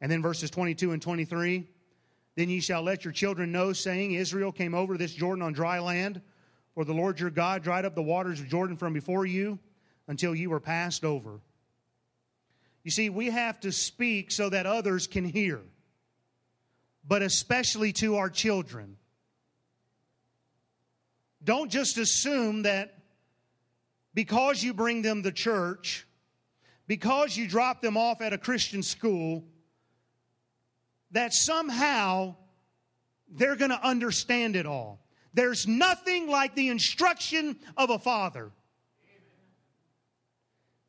And 0.00 0.08
then 0.08 0.22
verses 0.22 0.50
22 0.52 0.92
and 0.92 1.02
23 1.02 1.66
Then 2.36 2.48
ye 2.48 2.60
shall 2.60 2.82
let 2.82 3.04
your 3.04 3.12
children 3.12 3.50
know, 3.50 3.72
saying, 3.72 4.12
Israel 4.12 4.52
came 4.52 4.72
over 4.72 4.96
this 4.96 5.14
Jordan 5.14 5.42
on 5.42 5.52
dry 5.52 5.80
land, 5.80 6.20
for 6.74 6.84
the 6.84 6.94
Lord 6.94 7.18
your 7.18 7.30
God 7.30 7.64
dried 7.64 7.84
up 7.84 7.96
the 7.96 8.02
waters 8.02 8.38
of 8.38 8.46
Jordan 8.46 8.76
from 8.76 8.92
before 8.92 9.26
you 9.26 9.58
until 10.06 10.32
ye 10.32 10.46
were 10.46 10.60
passed 10.60 11.04
over. 11.04 11.40
You 12.86 12.92
see, 12.92 13.10
we 13.10 13.30
have 13.30 13.58
to 13.62 13.72
speak 13.72 14.30
so 14.30 14.48
that 14.48 14.64
others 14.64 15.08
can 15.08 15.24
hear, 15.24 15.60
but 17.04 17.20
especially 17.20 17.92
to 17.94 18.14
our 18.14 18.30
children. 18.30 18.96
Don't 21.42 21.68
just 21.68 21.98
assume 21.98 22.62
that 22.62 22.94
because 24.14 24.62
you 24.62 24.72
bring 24.72 25.02
them 25.02 25.24
to 25.24 25.32
church, 25.32 26.06
because 26.86 27.36
you 27.36 27.48
drop 27.48 27.82
them 27.82 27.96
off 27.96 28.20
at 28.20 28.32
a 28.32 28.38
Christian 28.38 28.84
school 28.84 29.42
that 31.10 31.34
somehow 31.34 32.36
they're 33.28 33.56
going 33.56 33.72
to 33.72 33.84
understand 33.84 34.54
it 34.54 34.64
all. 34.64 35.00
There's 35.34 35.66
nothing 35.66 36.28
like 36.28 36.54
the 36.54 36.68
instruction 36.68 37.58
of 37.76 37.90
a 37.90 37.98
father. 37.98 38.52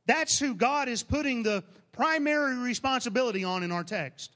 That's 0.05 0.37
who 0.37 0.53
God 0.53 0.89
is 0.89 1.01
putting 1.01 1.41
the 1.41 1.63
primary 1.97 2.55
responsibility 2.57 3.43
on 3.43 3.63
in 3.63 3.71
our 3.71 3.83
text. 3.83 4.31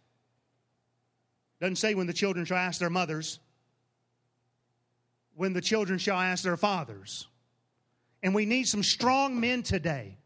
Doesn't 1.61 1.75
say 1.75 1.93
when 1.93 2.07
the 2.07 2.13
children 2.13 2.43
shall 2.43 2.57
ask 2.57 2.79
their 2.79 2.89
mothers, 2.89 3.39
when 5.35 5.53
the 5.53 5.61
children 5.61 5.99
shall 5.99 6.19
ask 6.19 6.43
their 6.43 6.57
fathers. 6.57 7.27
And 8.23 8.35
we 8.35 8.45
need 8.45 8.67
some 8.67 8.83
strong 8.83 9.39
men 9.39 9.63
today, 9.63 10.17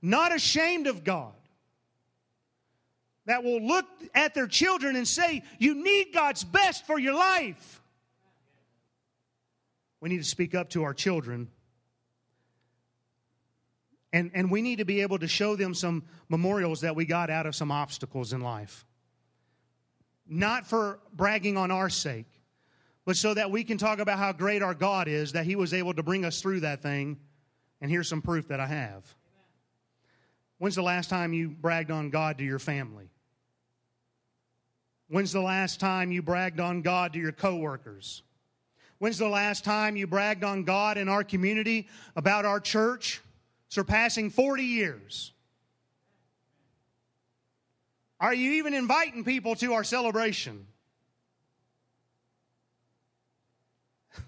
not 0.00 0.34
ashamed 0.34 0.86
of 0.86 1.04
God, 1.04 1.32
that 3.26 3.42
will 3.42 3.60
look 3.60 3.86
at 4.14 4.34
their 4.34 4.46
children 4.46 4.94
and 4.94 5.06
say, 5.06 5.42
You 5.58 5.74
need 5.74 6.12
God's 6.14 6.44
best 6.44 6.86
for 6.86 6.98
your 6.98 7.14
life. 7.14 7.80
We 10.00 10.08
need 10.08 10.18
to 10.18 10.24
speak 10.24 10.54
up 10.54 10.70
to 10.70 10.84
our 10.84 10.94
children. 10.94 11.48
And, 14.16 14.30
and 14.32 14.50
we 14.50 14.62
need 14.62 14.78
to 14.78 14.86
be 14.86 15.02
able 15.02 15.18
to 15.18 15.28
show 15.28 15.56
them 15.56 15.74
some 15.74 16.02
memorials 16.30 16.80
that 16.80 16.96
we 16.96 17.04
got 17.04 17.28
out 17.28 17.44
of 17.44 17.54
some 17.54 17.70
obstacles 17.70 18.32
in 18.32 18.40
life. 18.40 18.86
Not 20.26 20.66
for 20.66 21.00
bragging 21.12 21.58
on 21.58 21.70
our 21.70 21.90
sake, 21.90 22.24
but 23.04 23.18
so 23.18 23.34
that 23.34 23.50
we 23.50 23.62
can 23.62 23.76
talk 23.76 23.98
about 23.98 24.18
how 24.18 24.32
great 24.32 24.62
our 24.62 24.72
God 24.72 25.06
is, 25.06 25.32
that 25.32 25.44
He 25.44 25.54
was 25.54 25.74
able 25.74 25.92
to 25.92 26.02
bring 26.02 26.24
us 26.24 26.40
through 26.40 26.60
that 26.60 26.80
thing. 26.80 27.18
And 27.82 27.90
here's 27.90 28.08
some 28.08 28.22
proof 28.22 28.48
that 28.48 28.58
I 28.58 28.66
have. 28.66 29.04
When's 30.56 30.76
the 30.76 30.82
last 30.82 31.10
time 31.10 31.34
you 31.34 31.50
bragged 31.50 31.90
on 31.90 32.08
God 32.08 32.38
to 32.38 32.44
your 32.44 32.58
family? 32.58 33.10
When's 35.08 35.32
the 35.32 35.42
last 35.42 35.78
time 35.78 36.10
you 36.10 36.22
bragged 36.22 36.58
on 36.58 36.80
God 36.80 37.12
to 37.12 37.18
your 37.18 37.32
coworkers? 37.32 38.22
When's 38.96 39.18
the 39.18 39.28
last 39.28 39.62
time 39.62 39.94
you 39.94 40.06
bragged 40.06 40.42
on 40.42 40.64
God 40.64 40.96
in 40.96 41.06
our 41.06 41.22
community 41.22 41.86
about 42.16 42.46
our 42.46 42.60
church 42.60 43.20
surpassing 43.68 44.30
40 44.30 44.62
years? 44.62 45.32
Are 48.18 48.32
you 48.34 48.52
even 48.52 48.72
inviting 48.74 49.24
people 49.24 49.54
to 49.56 49.74
our 49.74 49.84
celebration? 49.84 50.66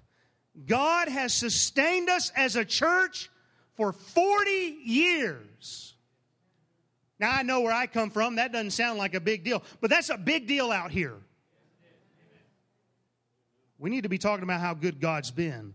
God 0.67 1.09
has 1.09 1.33
sustained 1.33 2.11
us 2.11 2.31
as 2.37 2.57
a 2.57 2.65
church 2.65 3.31
for 3.77 3.93
40 3.93 4.51
years. 4.85 5.95
Now, 7.19 7.33
I 7.33 7.43
know 7.43 7.63
where 7.63 7.73
I 7.73 7.87
come 7.87 8.11
from. 8.11 8.37
That 8.37 8.53
doesn't 8.53 8.71
sound 8.73 8.99
like 8.99 9.15
a 9.15 9.21
big 9.21 9.43
deal, 9.45 9.63
but 9.81 9.91
that's 9.91 10.11
a 10.11 10.19
big 10.19 10.47
deal 10.47 10.71
out 10.71 10.91
here. 10.91 11.17
We 13.79 13.91
need 13.91 14.03
to 14.03 14.09
be 14.09 14.19
talking 14.19 14.43
about 14.43 14.61
how 14.61 14.75
good 14.75 15.01
God's 15.01 15.31
been. 15.31 15.75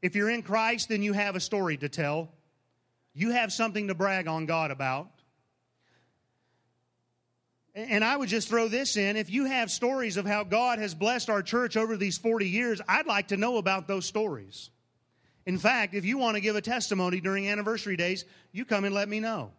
If 0.00 0.14
you're 0.14 0.30
in 0.30 0.42
Christ, 0.42 0.88
then 0.88 1.02
you 1.02 1.12
have 1.12 1.36
a 1.36 1.40
story 1.40 1.76
to 1.78 1.88
tell. 1.88 2.30
You 3.14 3.30
have 3.30 3.52
something 3.52 3.88
to 3.88 3.94
brag 3.94 4.28
on 4.28 4.46
God 4.46 4.70
about. 4.70 5.10
And 7.74 8.04
I 8.04 8.16
would 8.16 8.28
just 8.28 8.48
throw 8.48 8.68
this 8.68 8.96
in. 8.96 9.16
If 9.16 9.30
you 9.30 9.44
have 9.44 9.70
stories 9.70 10.16
of 10.16 10.26
how 10.26 10.44
God 10.44 10.78
has 10.78 10.94
blessed 10.94 11.30
our 11.30 11.42
church 11.42 11.76
over 11.76 11.96
these 11.96 12.18
40 12.18 12.48
years, 12.48 12.80
I'd 12.88 13.06
like 13.06 13.28
to 13.28 13.36
know 13.36 13.56
about 13.56 13.86
those 13.86 14.06
stories. 14.06 14.70
In 15.46 15.58
fact, 15.58 15.94
if 15.94 16.04
you 16.04 16.18
want 16.18 16.34
to 16.36 16.40
give 16.40 16.56
a 16.56 16.60
testimony 16.60 17.20
during 17.20 17.48
anniversary 17.48 17.96
days, 17.96 18.24
you 18.52 18.64
come 18.64 18.84
and 18.84 18.94
let 18.94 19.08
me 19.08 19.20
know. 19.20 19.52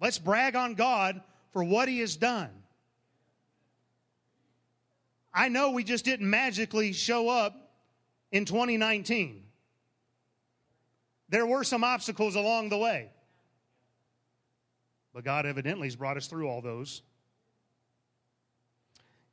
Let's 0.00 0.18
brag 0.18 0.56
on 0.56 0.74
God 0.74 1.20
for 1.52 1.62
what 1.62 1.88
He 1.88 2.00
has 2.00 2.16
done. 2.16 2.50
I 5.32 5.48
know 5.48 5.70
we 5.70 5.84
just 5.84 6.04
didn't 6.04 6.28
magically 6.28 6.92
show 6.92 7.28
up 7.28 7.61
in 8.32 8.46
2019. 8.46 9.44
There 11.28 11.46
were 11.46 11.62
some 11.62 11.84
obstacles 11.84 12.34
along 12.34 12.70
the 12.70 12.78
way. 12.78 13.10
But 15.14 15.24
God 15.24 15.46
evidently 15.46 15.86
has 15.86 15.96
brought 15.96 16.16
us 16.16 16.26
through 16.26 16.48
all 16.48 16.62
those. 16.62 17.02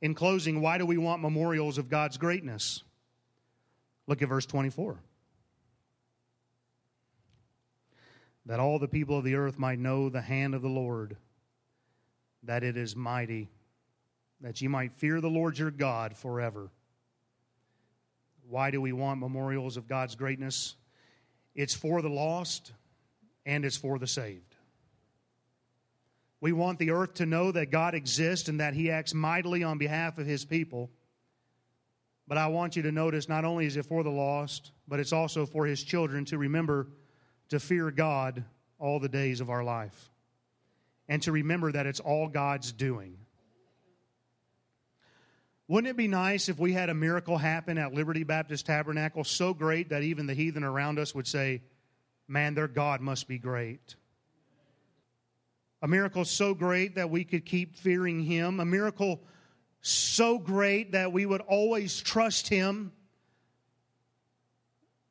In 0.02 0.14
closing, 0.14 0.60
why 0.60 0.78
do 0.78 0.86
we 0.86 0.98
want 0.98 1.20
memorials 1.20 1.78
of 1.78 1.88
God's 1.88 2.16
greatness? 2.16 2.82
Look 4.06 4.22
at 4.22 4.28
verse 4.28 4.46
24. 4.46 4.98
That 8.46 8.60
all 8.60 8.78
the 8.78 8.88
people 8.88 9.18
of 9.18 9.24
the 9.24 9.34
earth 9.34 9.58
might 9.58 9.78
know 9.78 10.08
the 10.08 10.22
hand 10.22 10.54
of 10.54 10.62
the 10.62 10.68
Lord, 10.68 11.16
that 12.42 12.62
it 12.62 12.76
is 12.76 12.96
mighty, 12.96 13.48
that 14.40 14.60
ye 14.60 14.68
might 14.68 14.94
fear 14.94 15.20
the 15.20 15.28
Lord 15.28 15.58
your 15.58 15.70
God 15.70 16.16
forever. 16.16 16.70
Why 18.50 18.72
do 18.72 18.80
we 18.80 18.92
want 18.92 19.20
memorials 19.20 19.76
of 19.76 19.86
God's 19.86 20.16
greatness? 20.16 20.74
It's 21.54 21.74
for 21.74 22.02
the 22.02 22.08
lost 22.08 22.72
and 23.46 23.64
it's 23.64 23.76
for 23.76 23.96
the 23.96 24.08
saved. 24.08 24.56
We 26.40 26.50
want 26.50 26.80
the 26.80 26.90
earth 26.90 27.14
to 27.14 27.26
know 27.26 27.52
that 27.52 27.70
God 27.70 27.94
exists 27.94 28.48
and 28.48 28.58
that 28.58 28.74
He 28.74 28.90
acts 28.90 29.14
mightily 29.14 29.62
on 29.62 29.78
behalf 29.78 30.18
of 30.18 30.26
His 30.26 30.44
people. 30.44 30.90
But 32.26 32.38
I 32.38 32.48
want 32.48 32.74
you 32.74 32.82
to 32.82 32.92
notice 32.92 33.28
not 33.28 33.44
only 33.44 33.66
is 33.66 33.76
it 33.76 33.86
for 33.86 34.02
the 34.02 34.10
lost, 34.10 34.72
but 34.88 34.98
it's 34.98 35.12
also 35.12 35.46
for 35.46 35.64
His 35.64 35.84
children 35.84 36.24
to 36.26 36.38
remember 36.38 36.88
to 37.50 37.60
fear 37.60 37.92
God 37.92 38.42
all 38.80 38.98
the 38.98 39.08
days 39.08 39.40
of 39.40 39.48
our 39.48 39.62
life 39.62 40.10
and 41.08 41.22
to 41.22 41.30
remember 41.30 41.70
that 41.70 41.86
it's 41.86 42.00
all 42.00 42.26
God's 42.26 42.72
doing. 42.72 43.16
Wouldn't 45.70 45.88
it 45.88 45.96
be 45.96 46.08
nice 46.08 46.48
if 46.48 46.58
we 46.58 46.72
had 46.72 46.88
a 46.88 46.94
miracle 46.94 47.38
happen 47.38 47.78
at 47.78 47.94
Liberty 47.94 48.24
Baptist 48.24 48.66
Tabernacle 48.66 49.22
so 49.22 49.54
great 49.54 49.90
that 49.90 50.02
even 50.02 50.26
the 50.26 50.34
heathen 50.34 50.64
around 50.64 50.98
us 50.98 51.14
would 51.14 51.28
say, 51.28 51.62
Man, 52.26 52.56
their 52.56 52.66
God 52.66 53.00
must 53.00 53.28
be 53.28 53.38
great? 53.38 53.94
A 55.80 55.86
miracle 55.86 56.24
so 56.24 56.54
great 56.54 56.96
that 56.96 57.08
we 57.08 57.22
could 57.22 57.46
keep 57.46 57.76
fearing 57.76 58.24
Him. 58.24 58.58
A 58.58 58.64
miracle 58.64 59.20
so 59.80 60.40
great 60.40 60.90
that 60.90 61.12
we 61.12 61.24
would 61.24 61.42
always 61.42 62.00
trust 62.00 62.48
Him. 62.48 62.90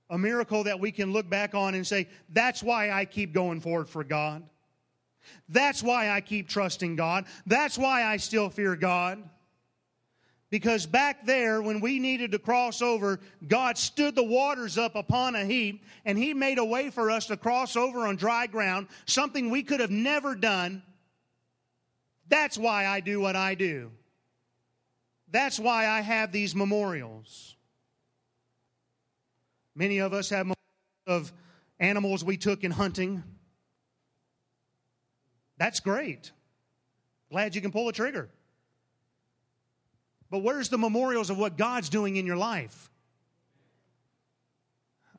A 0.10 0.17
miracle 0.17 0.65
that 0.65 0.82
we 0.82 0.91
can 0.91 1.13
look 1.13 1.30
back 1.30 1.56
on 1.56 1.74
and 1.74 1.88
say, 1.88 2.10
that's 2.28 2.62
why 2.62 2.91
I 2.91 3.06
keep 3.06 3.32
going 3.32 3.62
forward 3.62 3.88
for 3.88 4.04
God. 4.04 4.43
That's 5.48 5.82
why 5.82 6.10
I 6.10 6.19
keep 6.19 6.50
trusting 6.50 6.98
God. 6.98 7.28
That's 7.45 7.78
why 7.78 8.04
I 8.04 8.17
still 8.17 8.50
fear 8.50 8.76
God. 8.76 9.24
Because 10.50 10.88
back 10.88 11.26
there, 11.26 11.62
when 11.62 11.80
we 11.80 12.00
needed 12.00 12.32
to 12.32 12.40
cross 12.40 12.82
over, 12.82 13.20
God 13.48 13.78
stood 13.78 14.16
the 14.16 14.24
waters 14.24 14.78
up 14.78 14.96
upon 14.96 15.36
a 15.36 15.46
heap, 15.46 15.86
and 16.06 16.18
He 16.18 16.34
made 16.34 16.58
a 16.58 16.66
way 16.66 16.90
for 16.90 17.12
us 17.12 17.28
to 17.28 17.38
cross 17.38 17.76
over 17.76 18.08
on 18.08 18.16
dry 18.16 18.48
ground, 18.48 18.88
something 19.06 19.50
we 19.50 19.62
could 19.62 19.80
have 19.80 19.92
never 19.92 20.34
done. 20.34 20.82
That's 22.30 22.58
why 22.58 22.88
I 22.88 23.00
do 23.00 23.20
what 23.20 23.36
I 23.36 23.54
do. 23.54 23.92
That's 25.32 25.60
why 25.60 25.88
I 25.88 26.02
have 26.02 26.32
these 26.32 26.56
memorials. 26.56 27.56
Many 29.76 30.00
of 30.00 30.14
us 30.14 30.30
have 30.32 30.52
of 31.06 31.32
animals 31.80 32.24
we 32.24 32.38
took 32.38 32.64
in 32.64 32.72
hunting. 32.72 33.24
That's 35.58 35.80
great. 35.80 36.32
Glad 37.32 37.56
you 37.56 37.62
can 37.62 37.72
pull 37.72 37.90
a 37.90 37.94
trigger. 37.94 38.30
But 40.30 40.39
where's 40.39 40.70
the 40.70 40.78
memorials 40.78 41.30
of 41.30 41.38
what 41.38 41.58
God's 41.58 41.89
doing 41.89 42.18
in 42.18 42.26
your 42.26 42.38
life? 42.38 42.92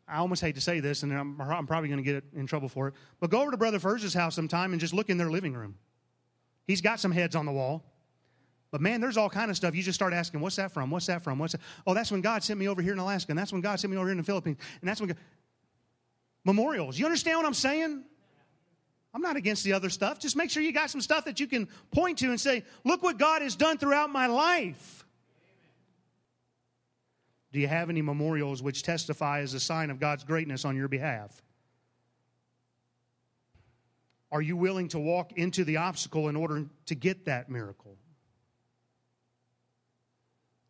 I 0.06 0.18
almost 0.18 0.42
hate 0.42 0.56
to 0.56 0.60
say 0.60 0.80
this, 0.80 1.02
and 1.02 1.12
I'm, 1.12 1.40
I'm 1.40 1.66
probably 1.66 1.88
going 1.88 2.02
to 2.02 2.12
get 2.12 2.24
in 2.34 2.46
trouble 2.46 2.68
for 2.68 2.88
it. 2.88 2.94
But 3.20 3.30
go 3.30 3.42
over 3.42 3.52
to 3.52 3.56
Brother 3.56 3.78
Furz's 3.78 4.14
house 4.14 4.34
sometime 4.34 4.72
and 4.72 4.80
just 4.80 4.92
look 4.92 5.08
in 5.08 5.18
their 5.18 5.30
living 5.30 5.54
room. 5.54 5.76
He's 6.66 6.80
got 6.80 7.00
some 7.00 7.12
heads 7.12 7.36
on 7.36 7.46
the 7.46 7.52
wall. 7.52 7.84
But 8.72 8.80
man, 8.80 9.00
there's 9.00 9.16
all 9.16 9.30
kind 9.30 9.50
of 9.50 9.56
stuff. 9.56 9.74
You 9.74 9.82
just 9.82 9.96
start 9.96 10.12
asking, 10.12 10.40
what's 10.40 10.56
that 10.56 10.72
from? 10.72 10.90
What's 10.90 11.06
that 11.06 11.22
from? 11.22 11.38
What's 11.38 11.52
that? 11.52 11.60
Oh, 11.86 11.94
that's 11.94 12.12
when 12.12 12.20
God 12.20 12.42
sent 12.44 12.58
me 12.58 12.68
over 12.68 12.82
here 12.82 12.92
in 12.92 12.98
Alaska, 12.98 13.32
and 13.32 13.38
that's 13.38 13.52
when 13.52 13.60
God 13.60 13.80
sent 13.80 13.90
me 13.90 13.96
over 13.96 14.06
here 14.06 14.12
in 14.12 14.18
the 14.18 14.24
Philippines, 14.24 14.58
and 14.80 14.88
that's 14.88 15.00
when 15.00 15.08
God... 15.08 15.16
memorials. 16.44 16.98
You 16.98 17.04
understand 17.04 17.38
what 17.38 17.46
I'm 17.46 17.54
saying? 17.54 18.04
I'm 19.12 19.22
not 19.22 19.36
against 19.36 19.64
the 19.64 19.72
other 19.72 19.90
stuff. 19.90 20.20
Just 20.20 20.36
make 20.36 20.50
sure 20.50 20.62
you 20.62 20.72
got 20.72 20.90
some 20.90 21.00
stuff 21.00 21.24
that 21.24 21.40
you 21.40 21.46
can 21.46 21.68
point 21.90 22.18
to 22.18 22.26
and 22.26 22.40
say, 22.40 22.64
look 22.84 23.02
what 23.02 23.18
God 23.18 23.42
has 23.42 23.56
done 23.56 23.76
throughout 23.76 24.10
my 24.10 24.26
life. 24.26 25.04
Do 27.52 27.58
you 27.58 27.66
have 27.66 27.90
any 27.90 28.02
memorials 28.02 28.62
which 28.62 28.84
testify 28.84 29.40
as 29.40 29.54
a 29.54 29.60
sign 29.60 29.90
of 29.90 29.98
God's 29.98 30.22
greatness 30.22 30.64
on 30.64 30.76
your 30.76 30.86
behalf? 30.86 31.42
Are 34.30 34.40
you 34.40 34.56
willing 34.56 34.86
to 34.88 35.00
walk 35.00 35.32
into 35.32 35.64
the 35.64 35.78
obstacle 35.78 36.28
in 36.28 36.36
order 36.36 36.66
to 36.86 36.94
get 36.94 37.24
that 37.24 37.48
miracle? 37.48 37.96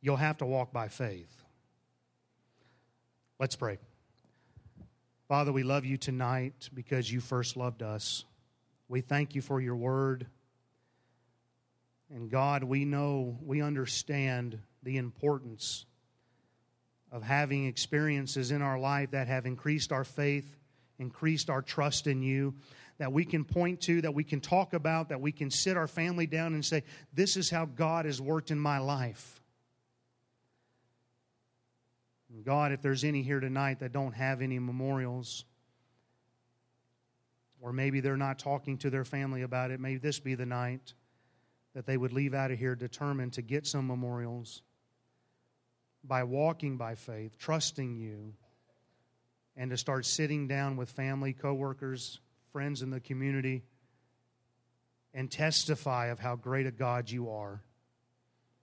You'll 0.00 0.16
have 0.16 0.38
to 0.38 0.46
walk 0.46 0.72
by 0.72 0.88
faith. 0.88 1.31
Let's 3.38 3.57
pray. 3.57 3.79
Father, 5.29 5.53
we 5.53 5.62
love 5.62 5.85
you 5.85 5.98
tonight 5.98 6.70
because 6.72 7.12
you 7.12 7.20
first 7.20 7.59
loved 7.59 7.83
us. 7.83 8.24
We 8.90 9.03
thank 9.03 9.37
you 9.37 9.40
for 9.40 9.61
your 9.61 9.76
word. 9.76 10.26
And 12.12 12.29
God, 12.29 12.64
we 12.64 12.85
know, 12.85 13.38
we 13.40 13.62
understand 13.62 14.59
the 14.83 14.96
importance 14.96 15.87
of 17.12 17.22
having 17.22 17.66
experiences 17.66 18.50
in 18.50 18.62
our 18.62 18.81
life 18.81 19.12
that 19.12 19.29
have 19.29 19.46
increased 19.46 19.92
our 19.92 20.03
faith, 20.03 20.57
increased 20.98 21.50
our 21.50 21.62
trust 21.62 22.09
in 22.09 22.20
you, 22.20 22.53
that 22.98 23.12
we 23.12 23.24
can 23.24 23.44
point 23.44 23.81
to, 23.83 24.00
that 24.03 24.12
we 24.12 24.24
can 24.24 24.40
talk 24.40 24.74
about, 24.74 25.11
that 25.11 25.20
we 25.20 25.31
can 25.31 25.53
sit 25.53 25.76
our 25.76 25.87
family 25.87 26.26
down 26.26 26.53
and 26.55 26.64
say, 26.64 26.83
This 27.14 27.37
is 27.37 27.48
how 27.48 27.66
God 27.66 28.07
has 28.07 28.20
worked 28.20 28.50
in 28.50 28.59
my 28.59 28.79
life. 28.79 29.40
God, 32.44 32.72
if 32.72 32.83
there's 32.83 33.05
any 33.05 33.22
here 33.22 33.38
tonight 33.38 33.79
that 33.81 33.92
don't 33.92 34.14
have 34.14 34.42
any 34.42 34.59
memorials, 34.59 35.44
or 37.61 37.73
maybe 37.73 38.01
they're 38.01 38.16
not 38.16 38.38
talking 38.38 38.79
to 38.79 38.90
their 38.90 39.05
family 39.05 39.42
about 39.42 39.70
it, 39.70 39.81
may 39.81 39.96
this 39.96 40.18
be 40.18 40.35
the 40.35 40.46
night 40.46 40.94
that 41.75 41.87
they 41.87 41.96
would 41.96 42.12
leave 42.12 42.35
out 42.35 42.51
of 42.51 42.59
here 42.59 42.75
determined 42.75 43.35
to 43.35 43.42
get 43.42 43.66
some 43.66 43.87
memorials 43.87 44.62
by 46.03 46.25
walking 46.25 46.77
by 46.77 46.94
faith, 46.94 47.37
trusting 47.38 47.96
you, 47.96 48.35
and 49.57 49.70
to 49.70 49.77
start 49.77 50.07
sitting 50.07 50.49
down 50.49 50.77
with 50.77 50.90
family, 50.90 51.33
coworkers, 51.33 52.20
friends 52.53 52.83
in 52.83 52.90
the 52.90 53.01
community, 53.01 53.62
and 55.12 55.31
testify 55.31 56.07
of 56.07 56.18
how 56.18 56.37
great 56.37 56.66
a 56.66 56.70
God 56.70 57.11
you 57.11 57.31
are, 57.31 57.62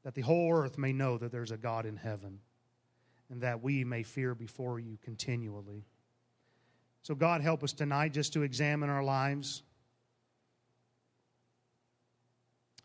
that 0.03 0.15
the 0.15 0.21
whole 0.21 0.51
earth 0.53 0.77
may 0.77 0.93
know 0.93 1.17
that 1.17 1.31
there's 1.31 1.51
a 1.51 1.57
God 1.57 1.85
in 1.85 1.97
heaven, 1.97 2.39
and 3.29 3.41
that 3.41 3.61
we 3.61 3.83
may 3.83 4.03
fear 4.03 4.33
before 4.33 4.79
you 4.79 4.97
continually. 5.03 5.85
So, 7.07 7.15
God, 7.15 7.39
help 7.39 7.63
us 7.63 7.71
tonight 7.71 8.11
just 8.11 8.33
to 8.33 8.41
examine 8.41 8.89
our 8.89 9.01
lives. 9.01 9.63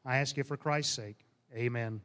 I 0.06 0.18
ask 0.18 0.37
you 0.37 0.44
for 0.44 0.56
Christ's 0.56 0.94
sake. 0.94 1.16
Amen. 1.52 2.00